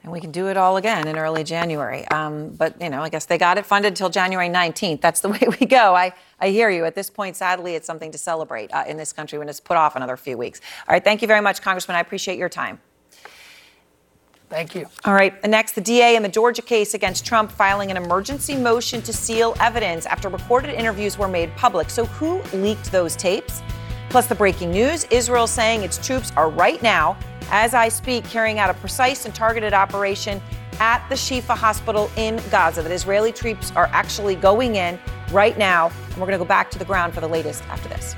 [0.06, 2.06] and we can do it all again in early January.
[2.08, 5.00] Um, but you know, I guess they got it funded until January 19th.
[5.00, 5.94] That's the way we go.
[5.96, 6.84] I I hear you.
[6.84, 9.76] At this point, sadly, it's something to celebrate uh, in this country when it's put
[9.76, 10.60] off another few weeks.
[10.88, 11.96] All right, thank you very much, Congressman.
[11.96, 12.80] I appreciate your time.
[14.48, 14.86] Thank you.
[15.04, 15.42] All right.
[15.44, 19.56] Next, the DA in the Georgia case against Trump filing an emergency motion to seal
[19.58, 21.90] evidence after recorded interviews were made public.
[21.90, 23.60] So, who leaked those tapes?
[24.08, 27.18] Plus, the breaking news Israel saying its troops are right now
[27.50, 30.40] as I speak, carrying out a precise and targeted operation
[30.80, 32.82] at the Shifa hospital in Gaza.
[32.82, 34.98] That Israeli troops are actually going in
[35.30, 35.90] right now.
[36.08, 38.14] And we're going to go back to the ground for the latest after this.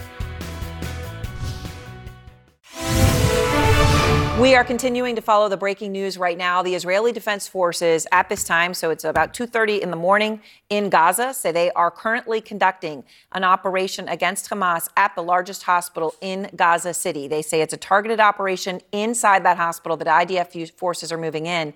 [4.40, 6.62] We are continuing to follow the breaking news right now.
[6.62, 10.90] The Israeli Defense Forces at this time, so it's about 2:30 in the morning in
[10.90, 16.51] Gaza, say they are currently conducting an operation against Hamas at the largest hospital in
[16.55, 17.27] Gaza City.
[17.27, 21.74] They say it's a targeted operation inside that hospital that IDF forces are moving in.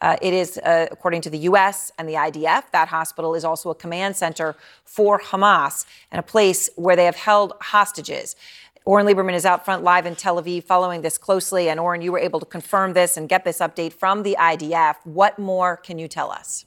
[0.00, 1.92] Uh, it is, uh, according to the U.S.
[1.98, 6.68] and the IDF, that hospital is also a command center for Hamas and a place
[6.76, 8.36] where they have held hostages.
[8.86, 11.70] Oren Liebermann is out front live in Tel Aviv following this closely.
[11.70, 14.96] And Oren, you were able to confirm this and get this update from the IDF.
[15.04, 16.66] What more can you tell us?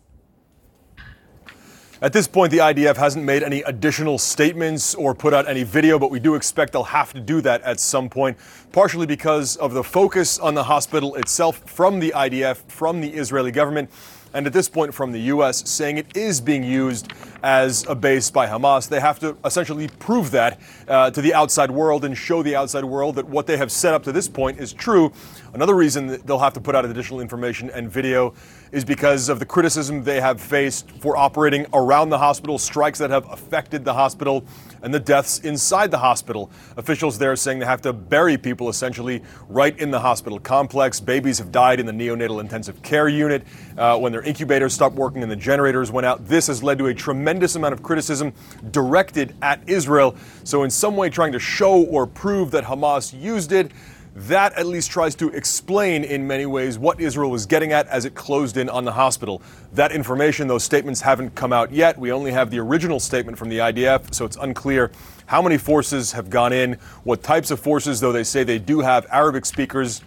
[2.02, 6.00] At this point, the IDF hasn't made any additional statements or put out any video,
[6.00, 8.38] but we do expect they'll have to do that at some point,
[8.72, 13.52] partially because of the focus on the hospital itself from the IDF, from the Israeli
[13.52, 13.92] government
[14.38, 18.30] and at this point from the U.S., saying it is being used as a base
[18.30, 18.88] by Hamas.
[18.88, 22.86] They have to essentially prove that uh, to the outside world and show the outside
[22.86, 25.12] world that what they have set up to this point is true.
[25.58, 28.36] Another reason they'll have to put out additional information and video
[28.72, 33.10] is because of the criticism they have faced for operating around the hospital, strikes that
[33.10, 34.46] have affected the hospital,
[34.84, 36.52] and the deaths inside the hospital.
[36.78, 41.00] Officials there saying they have to bury people essentially right in the hospital complex.
[41.00, 43.42] Babies have died in the neonatal intensive care unit
[43.80, 46.24] uh, when their incubators stopped working and the generators went out.
[46.28, 48.32] This has led to a tremendous amount of criticism
[48.70, 50.16] directed at Israel.
[50.44, 53.72] So, in some way, trying to show or prove that Hamas used it
[54.18, 58.04] that at least tries to explain in many ways what Israel was getting at as
[58.04, 59.44] it closed in on the hospital.
[59.74, 62.00] That information, those statements haven't come out yet.
[62.00, 64.92] We only have the original statement from the IDF, so it's unclear
[65.28, 68.80] how many forces have gone in, what types of forces, though they say they do
[68.80, 70.02] have Arabic speakers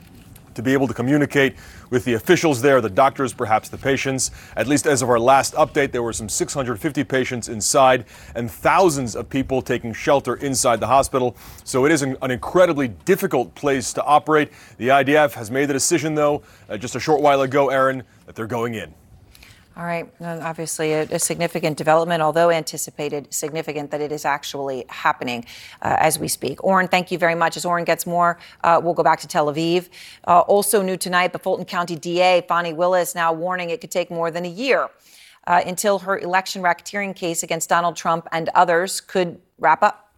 [0.54, 1.56] to be able to communicate
[1.90, 4.30] with the officials there, the doctors, perhaps the patients.
[4.56, 9.16] At least as of our last update, there were some 650 patients inside and thousands
[9.16, 11.36] of people taking shelter inside the hospital.
[11.64, 14.52] So it is an, an incredibly difficult place to operate.
[14.78, 18.34] The IDF has made the decision, though, uh, just a short while ago, Erin, that
[18.34, 18.94] they're going in.
[19.76, 20.12] All right.
[20.20, 25.44] Obviously, a, a, significant development, although anticipated, significant that it is actually happening
[25.80, 26.62] uh, as we speak.
[26.64, 27.56] Oren, thank you very much.
[27.56, 29.88] As Oren gets more, uh, we'll go back to Tel Aviv.
[30.26, 34.10] Uh, also new tonight, the Fulton County DA, Fani Willis, now warning it could take
[34.10, 34.88] more than a year
[35.46, 40.12] uh, until her election racketeering case against Donald Trump and others could wrap up.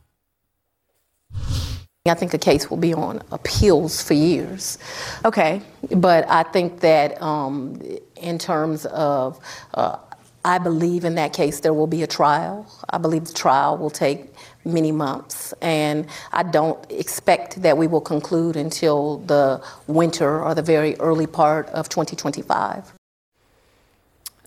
[2.05, 4.77] I think the case will be on appeals for years.
[5.25, 5.63] Okay,
[5.95, 7.81] but I think that um,
[8.17, 9.39] in terms of,
[9.75, 9.99] uh,
[10.45, 12.67] I believe in that case there will be a trial.
[12.91, 14.35] I believe the trial will take
[14.65, 20.63] many months, and I don't expect that we will conclude until the winter or the
[20.63, 22.93] very early part of 2025.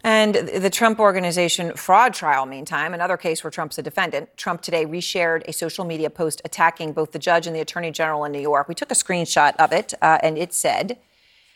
[0.06, 4.30] And the Trump Organization fraud trial, meantime, another case where Trump's a defendant.
[4.38, 8.24] Trump today reshared a social media post attacking both the judge and the attorney general
[8.24, 8.68] in New York.
[8.68, 11.00] We took a screenshot of it, uh, and it said,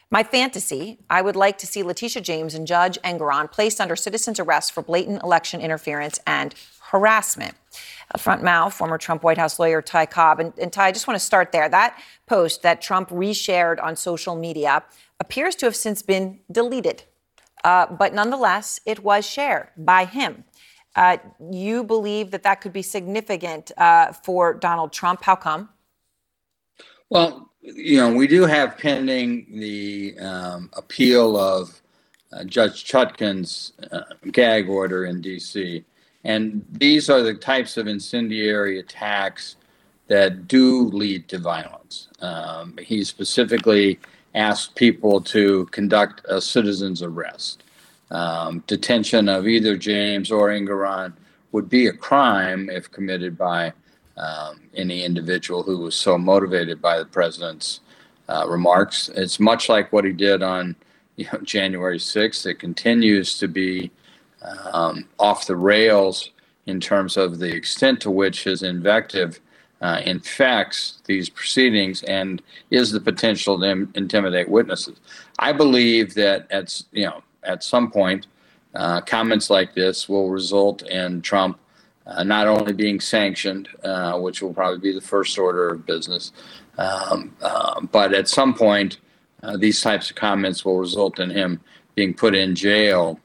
[0.09, 4.39] My fantasy, I would like to see Letitia James and Judge Engoron placed under citizen's
[4.39, 6.55] arrest for blatant election interference and
[6.89, 7.53] harassment.
[8.17, 10.39] Front mouth, former Trump White House lawyer Ty Cobb.
[10.39, 11.69] And, and Ty, I just want to start there.
[11.69, 14.83] That post that Trump reshared on social media
[15.19, 17.03] appears to have since been deleted.
[17.63, 20.43] Uh, but nonetheless, it was shared by him.
[20.95, 21.17] Uh,
[21.52, 25.24] you believe that that could be significant uh, for Donald Trump.
[25.24, 25.69] How come?
[27.10, 31.82] Well, you know, we do have pending the um, appeal of
[32.32, 35.84] uh, Judge Chutkan's uh, gag order in D.C.
[36.24, 39.56] And these are the types of incendiary attacks
[40.08, 42.08] that do lead to violence.
[42.22, 44.00] Um, he specifically
[44.35, 47.63] asked people to conduct a citizen's arrest.
[48.11, 51.13] Um, detention of either James or Engoron
[51.51, 53.73] would be a crime if committed by
[54.17, 57.79] um, any individual who was so motivated by the president's
[58.27, 59.09] uh, remarks.
[59.15, 60.75] It's much like what he did on
[61.15, 62.45] you know, January 6th.
[62.45, 63.91] It continues to be
[64.73, 66.31] um, off the rails
[66.65, 69.39] in terms of the extent to which his invective
[69.81, 74.99] uh, infects these proceedings and is the potential to Im- intimidate witnesses.
[75.39, 78.27] I believe that at you know at some point
[78.75, 81.59] uh, comments like this will result in Trump
[82.05, 86.31] uh, not only being sanctioned, uh, which will probably be the first order of business,
[86.77, 88.97] um, uh, but at some point
[89.43, 91.61] uh, these types of comments will result in him
[91.95, 93.19] being put in jail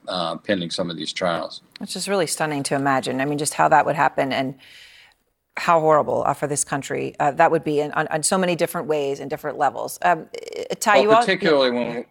[0.45, 1.63] pending some of these trials.
[1.81, 3.21] It's just really stunning to imagine.
[3.21, 4.57] I mean, just how that would happen and
[5.57, 8.57] how horrible uh, for this country uh, that would be in, on, on, so many
[8.57, 9.99] different ways and different levels.
[10.03, 10.27] Um,
[10.81, 12.05] Ty, well, particularly all, when,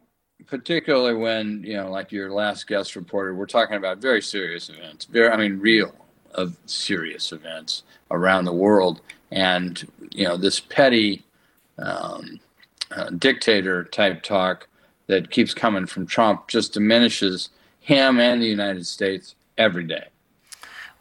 [0.46, 5.06] particularly when you know, like your last guest reported, we're talking about very serious events.
[5.06, 5.94] Very, I mean, real
[6.34, 9.02] of serious events around the world,
[9.32, 11.24] and you know, this petty
[11.78, 12.40] um,
[12.92, 14.68] uh, dictator type talk
[15.08, 20.08] that keeps coming from Trump just diminishes him and the United States every day.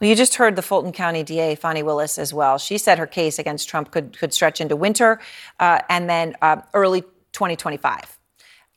[0.03, 2.59] Well, you just heard the Fulton County DA, Fani Willis, as well.
[2.59, 5.21] She said her case against Trump could, could stretch into winter
[5.61, 8.19] uh, and then uh, early 2025.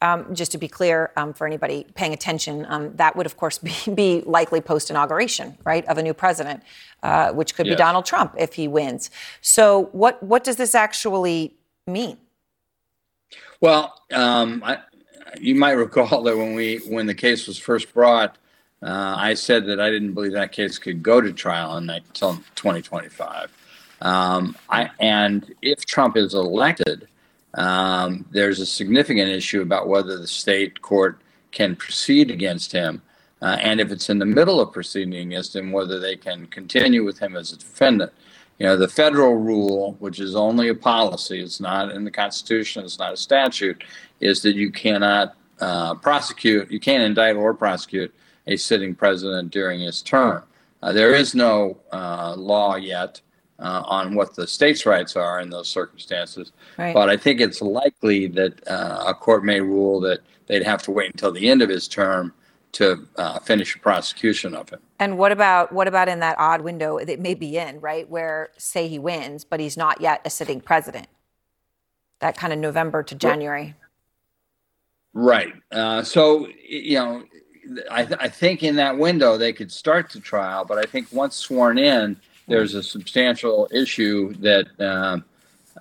[0.03, 3.57] Um, just to be clear, um, for anybody paying attention, um, that would, of course,
[3.87, 6.61] be, be likely post inauguration, right, of a new president,
[7.01, 7.73] uh, which could yes.
[7.73, 9.09] be Donald Trump if he wins.
[9.41, 11.55] So, what what does this actually
[11.87, 12.17] mean?
[13.61, 14.77] Well, um, I,
[15.39, 18.37] you might recall that when we when the case was first brought,
[18.81, 23.51] uh, I said that I didn't believe that case could go to trial until 2025.
[24.01, 27.07] Um, I, and if Trump is elected,
[27.55, 31.19] um, there's a significant issue about whether the state court
[31.51, 33.01] can proceed against him.
[33.41, 37.03] Uh, and if it's in the middle of proceeding against him, whether they can continue
[37.03, 38.11] with him as a defendant.
[38.59, 42.85] You know, the federal rule, which is only a policy, it's not in the Constitution,
[42.85, 43.83] it's not a statute,
[44.21, 48.13] is that you cannot uh, prosecute, you can't indict or prosecute
[48.47, 50.43] a sitting president during his term.
[50.81, 53.21] Uh, there is no uh, law yet
[53.59, 56.93] uh, on what the state's rights are in those circumstances, Right.
[56.93, 60.91] but I think it's likely that uh, a court may rule that they'd have to
[60.91, 62.33] wait until the end of his term
[62.73, 64.79] to uh, finish a prosecution of him.
[64.99, 68.49] And what about what about in that odd window that may be in, right, where
[68.57, 71.07] say he wins, but he's not yet a sitting president?
[72.19, 73.75] That kind of November to January.
[75.13, 75.53] Right.
[75.71, 77.23] Uh, so, you know,
[77.89, 81.07] I, th- I think in that window they could start the trial, but I think
[81.11, 85.25] once sworn in, there's a substantial issue that, um,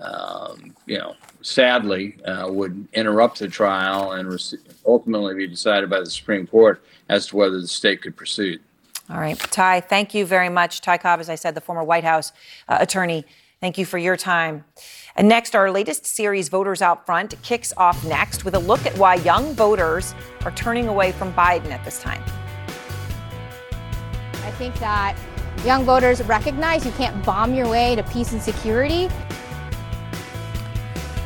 [0.01, 6.01] um, you know, sadly uh, would interrupt the trial and rec- ultimately be decided by
[6.01, 8.61] the Supreme Court as to whether the state could proceed.
[9.11, 10.81] All right, Ty, thank you very much.
[10.81, 12.33] Ty Cobb, as I said, the former White House
[12.69, 13.27] uh, attorney.
[13.61, 14.65] Thank you for your time.
[15.17, 18.99] And next, our latest series, Voters Out Front, kicks off next with a look at
[18.99, 20.13] why young voters
[20.45, 22.23] are turning away from Biden at this time.
[24.43, 25.17] I think that
[25.65, 29.09] young voters recognize you can't bomb your way to peace and security.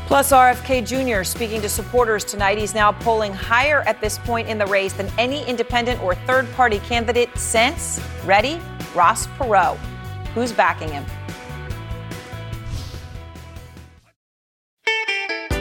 [0.06, 1.24] Plus, RFK Jr.
[1.24, 2.58] speaking to supporters tonight.
[2.58, 6.50] He's now polling higher at this point in the race than any independent or third
[6.52, 8.60] party candidate since, ready,
[8.94, 9.76] Ross Perot.
[10.34, 11.04] Who's backing him?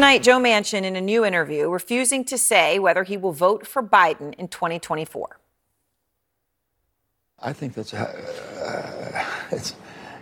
[0.00, 3.82] Tonight, Joe Manchin, in a new interview, refusing to say whether he will vote for
[3.82, 5.38] Biden in 2024.
[7.38, 9.74] I think that's a, uh, it's,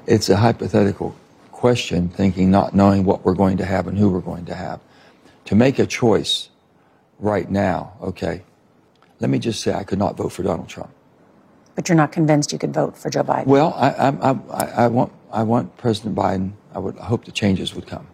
[0.05, 1.14] it's a hypothetical
[1.53, 4.81] question, thinking not knowing what we're going to have and who we're going to have.
[5.45, 6.49] To make a choice
[7.20, 8.43] right now, okay,
[9.20, 10.91] let me just say I could not vote for Donald Trump.
[11.76, 13.47] But you're not convinced you could vote for Joe Biden?
[13.47, 16.55] Well, I, I, I, I want I want President Biden.
[16.74, 18.09] I would I hope the changes would come.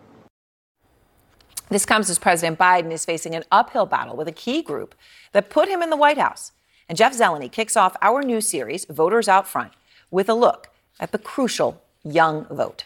[1.74, 4.94] This comes as President Biden is facing an uphill battle with a key group
[5.32, 6.52] that put him in the White House.
[6.88, 9.72] And Jeff Zeleny kicks off our new series, Voters Out Front,
[10.08, 10.68] with a look
[11.00, 12.84] at the crucial young vote.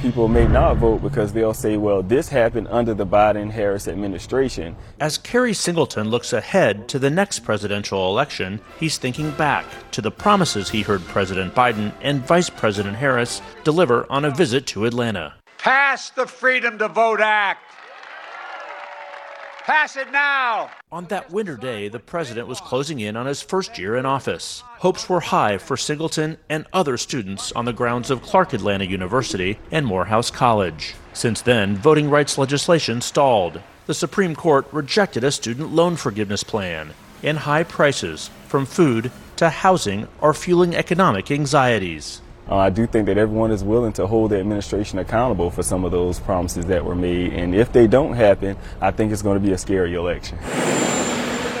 [0.00, 4.76] People may not vote because they'll say, well, this happened under the Biden Harris administration.
[5.00, 10.12] As Kerry Singleton looks ahead to the next presidential election, he's thinking back to the
[10.12, 15.34] promises he heard President Biden and Vice President Harris deliver on a visit to Atlanta.
[15.62, 17.60] Pass the Freedom to Vote Act.
[19.64, 20.70] Pass it now.
[20.90, 24.62] On that winter day, the president was closing in on his first year in office.
[24.78, 29.58] Hopes were high for Singleton and other students on the grounds of Clark Atlanta University
[29.70, 30.94] and Morehouse College.
[31.12, 33.60] Since then, voting rights legislation stalled.
[33.84, 39.50] The Supreme Court rejected a student loan forgiveness plan, and high prices, from food to
[39.50, 42.22] housing, are fueling economic anxieties.
[42.50, 45.84] Uh, I do think that everyone is willing to hold the administration accountable for some
[45.84, 47.32] of those promises that were made.
[47.32, 50.36] And if they don't happen, I think it's going to be a scary election.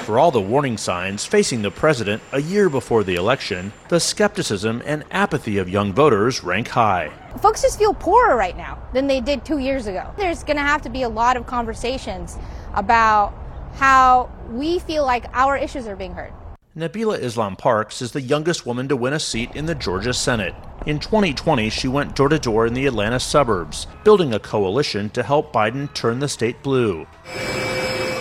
[0.04, 4.82] For all the warning signs facing the president a year before the election, the skepticism
[4.84, 7.12] and apathy of young voters rank high.
[7.40, 10.12] Folks just feel poorer right now than they did two years ago.
[10.16, 12.36] There's going to have to be a lot of conversations
[12.74, 13.32] about
[13.74, 16.32] how we feel like our issues are being heard.
[16.76, 20.54] Nabilah Islam Parkes is the youngest woman to win a seat in the Georgia Senate.
[20.86, 25.22] In 2020, she went door to door in the Atlanta suburbs, building a coalition to
[25.22, 27.06] help Biden turn the state blue.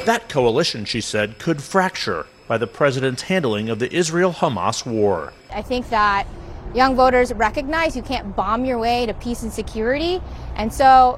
[0.03, 5.31] That coalition, she said, could fracture by the president's handling of the Israel Hamas war.
[5.53, 6.27] I think that
[6.75, 10.21] young voters recognize you can't bomb your way to peace and security,
[10.55, 11.17] and so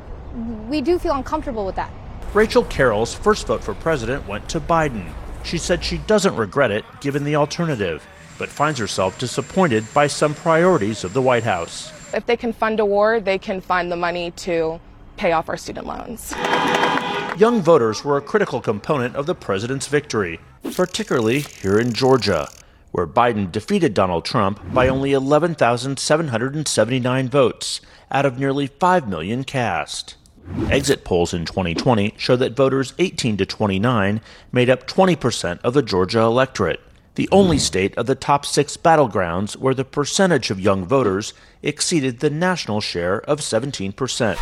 [0.70, 1.92] we do feel uncomfortable with that.
[2.36, 5.12] Rachel Carroll's first vote for president went to Biden.
[5.44, 8.06] She said she doesn't regret it given the alternative,
[8.42, 11.94] but finds herself disappointed by some priorities of the White House.
[12.12, 14.82] If they can fund a war, they can find the money to
[15.16, 16.34] pay off our student loans.
[17.38, 20.40] Young voters were a critical component of the president's victory,
[20.74, 22.50] particularly here in Georgia,
[22.92, 27.80] where Biden defeated Donald Trump by only 11,779 votes
[28.10, 30.16] out of nearly 5 million cast.
[30.72, 34.20] Exit polls in 2020 show that voters 18 to 29
[34.52, 36.80] made up 20% of the Georgia electorate,
[37.16, 42.20] the only state of the top six battlegrounds where the percentage of young voters exceeded
[42.20, 44.36] the national share of 17%.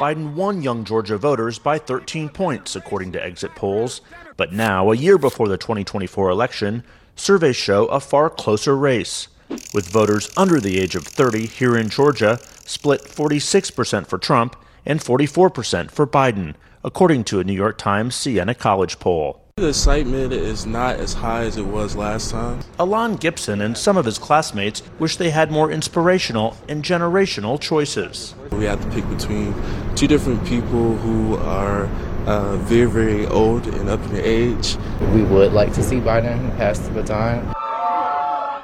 [0.00, 4.00] Biden won young Georgia voters by 13 points, according to exit polls.
[4.36, 6.84] But now, a year before the 2024 election,
[7.16, 9.28] surveys show a far closer race,
[9.74, 15.00] with voters under the age of 30 here in Georgia split 46% for Trump and
[15.00, 19.49] 44% for Biden, according to a New York Times Siena College poll.
[19.60, 22.60] The excitement is not as high as it was last time.
[22.78, 28.34] Alon Gibson and some of his classmates wish they had more inspirational and generational choices.
[28.52, 29.54] We have to pick between
[29.96, 31.84] two different people who are
[32.24, 34.78] uh, very, very old and up in age.
[35.12, 37.44] We would like to see Biden pass the baton.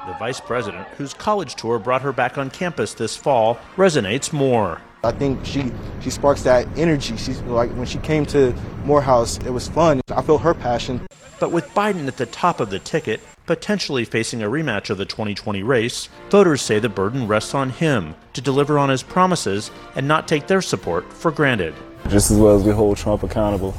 [0.07, 4.81] The vice president, whose college tour brought her back on campus this fall, resonates more.
[5.03, 5.71] I think she
[6.01, 7.15] she sparks that energy.
[7.17, 10.01] She's like when she came to Morehouse, it was fun.
[10.09, 11.05] I felt her passion.
[11.39, 15.05] But with Biden at the top of the ticket, potentially facing a rematch of the
[15.05, 20.07] 2020 race, voters say the burden rests on him to deliver on his promises and
[20.07, 21.75] not take their support for granted.
[22.09, 23.75] Just as well as we hold Trump accountable,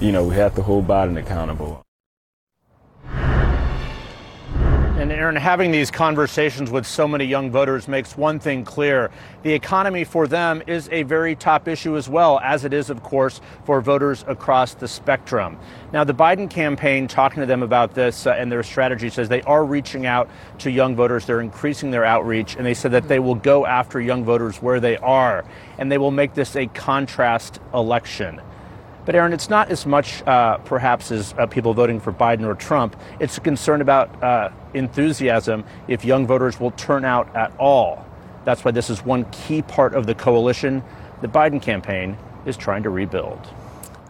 [0.00, 1.83] you know, we have to hold Biden accountable.
[5.04, 9.10] And Erin, having these conversations with so many young voters makes one thing clear.
[9.42, 13.02] The economy for them is a very top issue as well, as it is, of
[13.02, 15.58] course, for voters across the spectrum.
[15.92, 19.42] Now, the Biden campaign, talking to them about this uh, and their strategy, says they
[19.42, 20.30] are reaching out
[20.60, 21.26] to young voters.
[21.26, 24.80] They're increasing their outreach, and they said that they will go after young voters where
[24.80, 25.44] they are,
[25.76, 28.40] and they will make this a contrast election.
[29.04, 32.54] But, Erin, it's not as much uh, perhaps as uh, people voting for Biden or
[32.54, 32.96] Trump.
[33.20, 38.06] It's a concern about uh, enthusiasm if young voters will turn out at all.
[38.44, 40.82] That's why this is one key part of the coalition
[41.20, 43.46] the Biden campaign is trying to rebuild.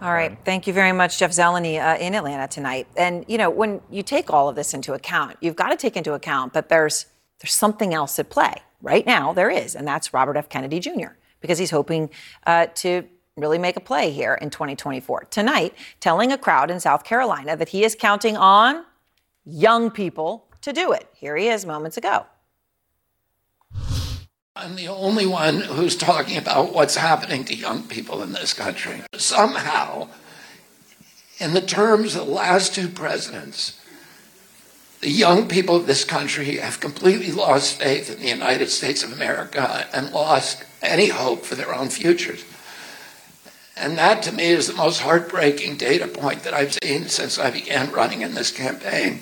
[0.02, 0.36] All right.
[0.44, 2.86] Thank you very much, Jeff Zeleny, uh, in Atlanta tonight.
[2.96, 5.96] And, you know, when you take all of this into account, you've got to take
[5.96, 7.06] into account that there's,
[7.38, 8.54] there's something else at play.
[8.82, 10.48] Right now, there is, and that's Robert F.
[10.48, 12.10] Kennedy Jr., because he's hoping
[12.46, 13.04] uh, to
[13.36, 15.24] really make a play here in 2024.
[15.28, 18.84] Tonight, telling a crowd in South Carolina that he is counting on
[19.44, 21.08] young people to do it.
[21.14, 22.26] Here he is moments ago.
[24.54, 29.00] I'm the only one who's talking about what's happening to young people in this country.
[29.16, 30.10] Somehow,
[31.40, 33.80] in the terms of the last two presidents,
[35.00, 39.12] the young people of this country have completely lost faith in the United States of
[39.12, 42.44] America and lost any hope for their own futures.
[43.76, 47.50] And that to me is the most heartbreaking data point that I've seen since I
[47.50, 49.20] began running in this campaign.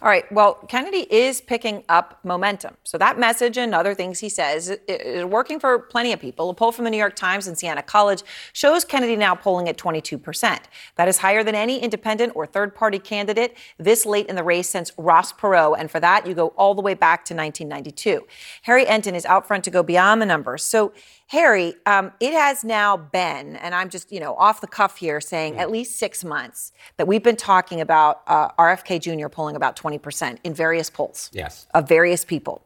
[0.00, 0.30] All right.
[0.30, 2.76] Well, Kennedy is picking up momentum.
[2.84, 6.50] So that message and other things he says is working for plenty of people.
[6.50, 9.76] A poll from the New York Times and Siena College shows Kennedy now polling at
[9.76, 10.60] 22%.
[10.94, 14.68] That is higher than any independent or third party candidate this late in the race
[14.68, 15.74] since Ross Perot.
[15.80, 18.24] And for that, you go all the way back to 1992.
[18.62, 20.62] Harry Enten is out front to go beyond the numbers.
[20.62, 20.92] So
[21.28, 25.20] Harry, um, it has now been, and I'm just, you know, off the cuff here
[25.20, 25.58] saying mm.
[25.58, 29.28] at least six months that we've been talking about uh, RFK Jr.
[29.28, 31.66] polling about 20% in various polls yes.
[31.74, 32.64] of various people.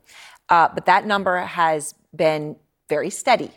[0.49, 2.55] Uh, but that number has been
[2.89, 3.51] very steady.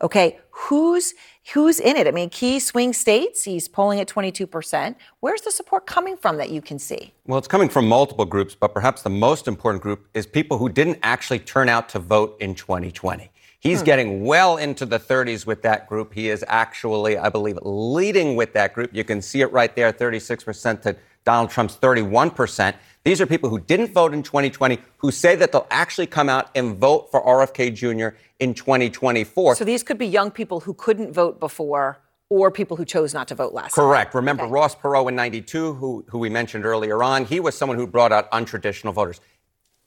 [0.00, 1.14] Okay, who's
[1.54, 2.06] who's in it?
[2.06, 4.94] I mean, key swing states, he's polling at 22%.
[5.20, 7.14] Where's the support coming from that you can see?
[7.26, 10.68] Well, it's coming from multiple groups, but perhaps the most important group is people who
[10.68, 13.30] didn't actually turn out to vote in 2020.
[13.66, 13.86] He's hmm.
[13.86, 16.14] getting well into the 30s with that group.
[16.14, 18.90] He is actually, I believe, leading with that group.
[18.92, 22.74] You can see it right there 36% to Donald Trump's 31%.
[23.04, 26.50] These are people who didn't vote in 2020 who say that they'll actually come out
[26.54, 28.16] and vote for RFK Jr.
[28.40, 29.56] in 2024.
[29.56, 33.28] So these could be young people who couldn't vote before or people who chose not
[33.28, 34.12] to vote last Correct.
[34.12, 34.20] Time.
[34.20, 34.52] Remember okay.
[34.52, 37.24] Ross Perot in 92, who, who we mentioned earlier on?
[37.24, 39.20] He was someone who brought out untraditional voters.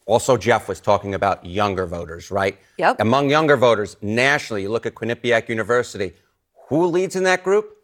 [0.09, 2.57] Also, Jeff was talking about younger voters, right?
[2.79, 2.99] Yep.
[2.99, 6.13] Among younger voters nationally, you look at Quinnipiac University.
[6.69, 7.77] Who leads in that group?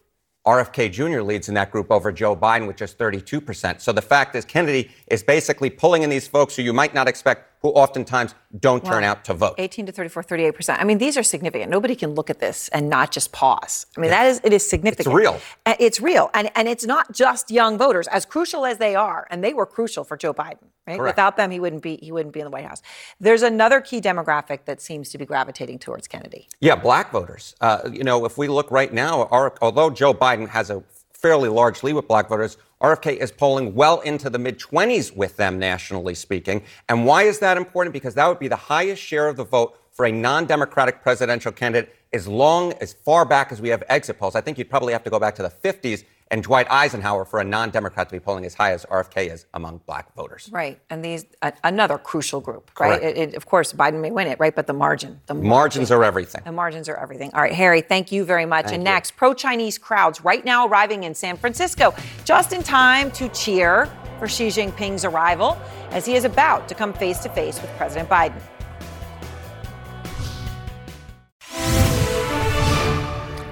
[0.47, 1.21] RFK Jr.
[1.21, 3.79] leads in that group over Joe Biden with just 32%.
[3.79, 7.07] So the fact is, Kennedy is basically pulling in these folks who you might not
[7.07, 9.55] expect who oftentimes don't turn out to vote.
[9.57, 10.79] 18 to 34, 38%.
[10.79, 11.71] I mean, these are significant.
[11.71, 13.87] Nobody can look at this and not just pause.
[13.97, 15.07] I mean, that is, it is significant.
[15.07, 15.41] It's real.
[15.65, 16.29] It's real.
[16.35, 19.25] And, and it's not just young voters, as crucial as they are.
[19.31, 20.97] And they were crucial for Joe Biden, right?
[20.97, 21.15] Correct.
[21.15, 22.83] Without them, he wouldn't be, he wouldn't be in the White House.
[23.19, 26.47] There's another key demographic that seems to be gravitating towards Kennedy.
[26.59, 27.55] Yeah, black voters.
[27.61, 30.83] Uh, you know, if we look right now, our, although Joe Biden has a
[31.15, 35.57] fairly largely with black voters, RFK is polling well into the mid 20s with them,
[35.57, 36.63] nationally speaking.
[36.89, 37.93] And why is that important?
[37.93, 41.51] Because that would be the highest share of the vote for a non Democratic presidential
[41.51, 44.35] candidate as long, as far back as we have exit polls.
[44.35, 47.39] I think you'd probably have to go back to the 50s and Dwight Eisenhower for
[47.39, 50.49] a non Democrat to be polling as high as RFK is among black voters.
[50.51, 50.79] Right.
[50.89, 53.01] And these, a, another crucial group, right?
[53.01, 54.55] It, it, of course, Biden may win it, right?
[54.55, 56.41] But the margin, the Margins are everything.
[56.43, 57.31] The margins are everything.
[57.33, 58.65] All right, Harry, thank you very much.
[58.65, 58.85] Thank and you.
[58.85, 63.89] next, pro Chinese crowds right now arriving in San Francisco, just in time to cheer
[64.19, 65.57] for Xi Jinping's arrival
[65.91, 68.41] as he is about to come face to face with President Biden.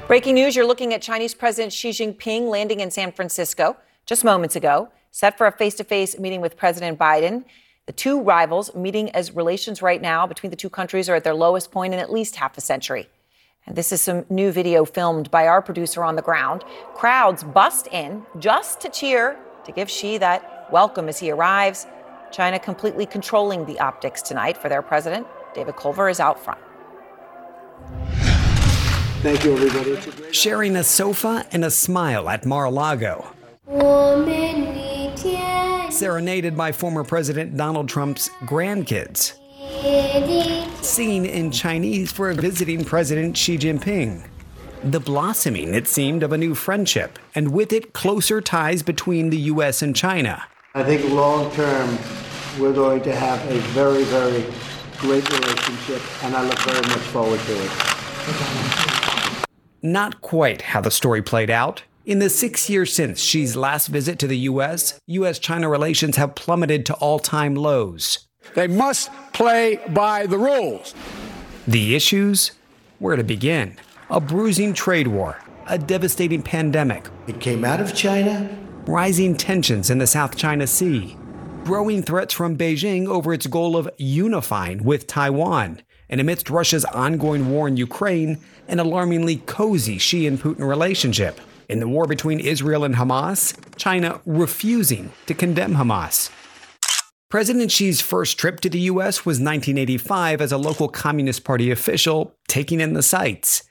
[0.06, 4.58] Breaking news you're looking at Chinese President Xi Jinping landing in San Francisco just moments
[4.58, 7.45] ago, set for a face to face meeting with President Biden.
[7.86, 11.34] The two rivals meeting as relations right now between the two countries are at their
[11.34, 13.08] lowest point in at least half a century.
[13.66, 16.66] And this is some new video filmed by our producer on the ground.
[16.95, 21.88] Crowds bust in just to cheer to give Xi that welcome as he arrives.
[22.30, 25.26] China completely controlling the optics tonight for their president.
[25.54, 26.60] David Culver is out front.
[29.24, 30.34] Thank you, everybody.
[30.34, 33.26] Sharing a sofa and a smile at Mar-a-Lago.
[35.89, 39.38] Serenaded by former President Donald Trump's grandkids.
[40.84, 44.28] Singing in Chinese for visiting President Xi Jinping.
[44.84, 49.38] The blossoming, it seemed, of a new friendship, and with it, closer ties between the
[49.53, 49.82] U.S.
[49.82, 50.43] and China.
[50.76, 51.97] I think long term,
[52.59, 54.43] we're going to have a very, very
[54.97, 58.93] great relationship, and I look very much forward to it.
[59.86, 61.84] Not quite how the story played out.
[62.06, 65.40] In the six years since Xi's last visit to the U.S., U.S.
[65.40, 68.26] China relations have plummeted to all time lows.
[68.56, 70.96] They must play by the rules.
[71.68, 72.54] The issues?
[73.00, 73.78] Where to begin?
[74.10, 77.10] A bruising trade war, a devastating pandemic.
[77.28, 78.58] It came out of China.
[78.86, 81.18] Rising tensions in the South China Sea.
[81.66, 85.82] Growing threats from Beijing over its goal of unifying with Taiwan.
[86.10, 91.39] And amidst Russia's ongoing war in Ukraine, an alarmingly cozy Xi and Putin relationship.
[91.70, 96.30] In the war between Israel and Hamas, China refusing to condemn Hamas.
[97.30, 99.26] President Xi's first trip to the U.S.
[99.26, 103.64] was 1985 as a local Communist Party official, taking in the sights.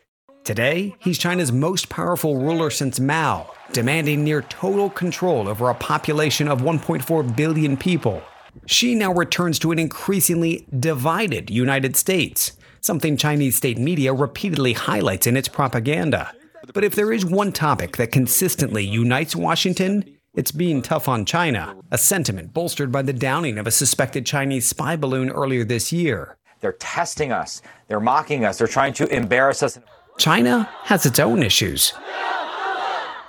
[0.43, 6.49] Today, he's China's most powerful ruler since Mao, demanding near total control over a population
[6.49, 8.21] of 1.4 billion people.
[8.67, 12.53] Xi now returns to an increasingly divided United States,
[12.83, 16.35] something Chinese state media repeatedly highlights in its propaganda.
[16.75, 20.05] But if there is one topic that consistently unites Washington,
[20.35, 24.69] it's being tough on China, a sentiment bolstered by the downing of a suspected Chinese
[24.69, 26.37] spy balloon earlier this year.
[26.61, 27.63] They're testing us.
[27.87, 28.59] They're mocking us.
[28.59, 29.79] They're trying to embarrass us.
[30.19, 31.93] China has its own issues.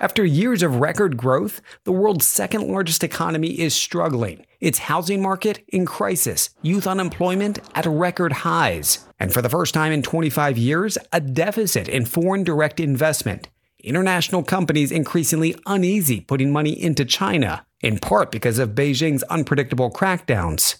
[0.00, 4.44] After years of record growth, the world's second largest economy is struggling.
[4.60, 9.90] Its housing market in crisis, youth unemployment at record highs, and for the first time
[9.90, 13.48] in 25 years, a deficit in foreign direct investment.
[13.78, 20.76] International companies increasingly uneasy putting money into China, in part because of Beijing's unpredictable crackdowns.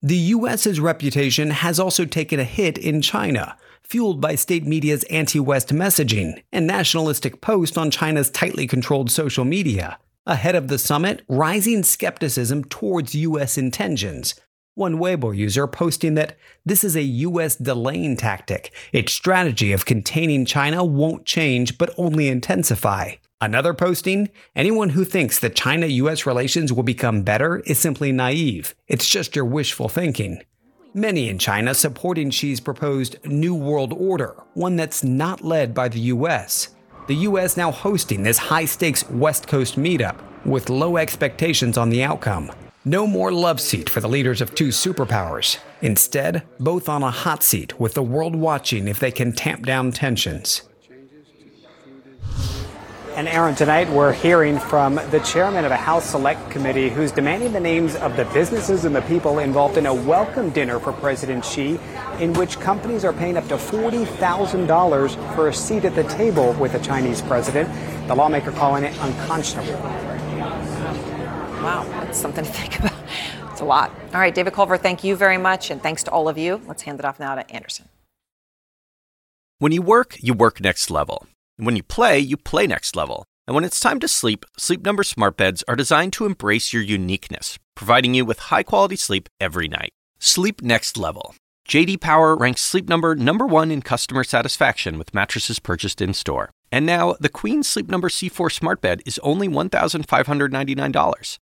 [0.00, 5.40] The US's reputation has also taken a hit in China, fueled by state media's anti
[5.40, 9.98] West messaging and nationalistic posts on China's tightly controlled social media.
[10.26, 14.36] Ahead of the summit, rising skepticism towards US intentions.
[14.74, 18.72] One Weibo user posting that this is a US delaying tactic.
[18.92, 23.14] Its strategy of containing China won't change but only intensify.
[23.40, 28.76] Another posting anyone who thinks that China US relations will become better is simply naive.
[28.86, 30.42] It's just your wishful thinking.
[30.94, 36.00] Many in China supporting Xi's proposed New World Order, one that's not led by the
[36.14, 36.68] US.
[37.08, 42.04] The US now hosting this high stakes West Coast meetup with low expectations on the
[42.04, 42.52] outcome.
[42.84, 45.58] No more love seat for the leaders of two superpowers.
[45.82, 49.92] Instead, both on a hot seat with the world watching if they can tamp down
[49.92, 50.62] tensions.
[53.16, 57.52] And Erin, tonight we're hearing from the chairman of a House Select Committee who's demanding
[57.52, 61.44] the names of the businesses and the people involved in a welcome dinner for President
[61.44, 61.78] Xi,
[62.18, 66.72] in which companies are paying up to $40,000 for a seat at the table with
[66.72, 67.68] the Chinese president.
[68.08, 69.74] The lawmaker calling it unconscionable.
[71.60, 72.92] Wow, that's something to think about.
[73.52, 73.92] It's a lot.
[74.12, 75.70] All right, David Culver, thank you very much.
[75.70, 76.60] And thanks to all of you.
[76.66, 77.88] Let's hand it off now to Anderson.
[79.58, 81.26] When you work, you work next level.
[81.56, 83.24] And when you play, you play next level.
[83.46, 86.82] And when it's time to sleep, Sleep Number smart beds are designed to embrace your
[86.82, 89.90] uniqueness, providing you with high-quality sleep every night.
[90.18, 91.34] Sleep next level.
[91.68, 96.50] JD Power ranks Sleep Number number 1 in customer satisfaction with mattresses purchased in-store.
[96.72, 101.38] And now, the Queen Sleep Number C4 smart bed is only $1,599.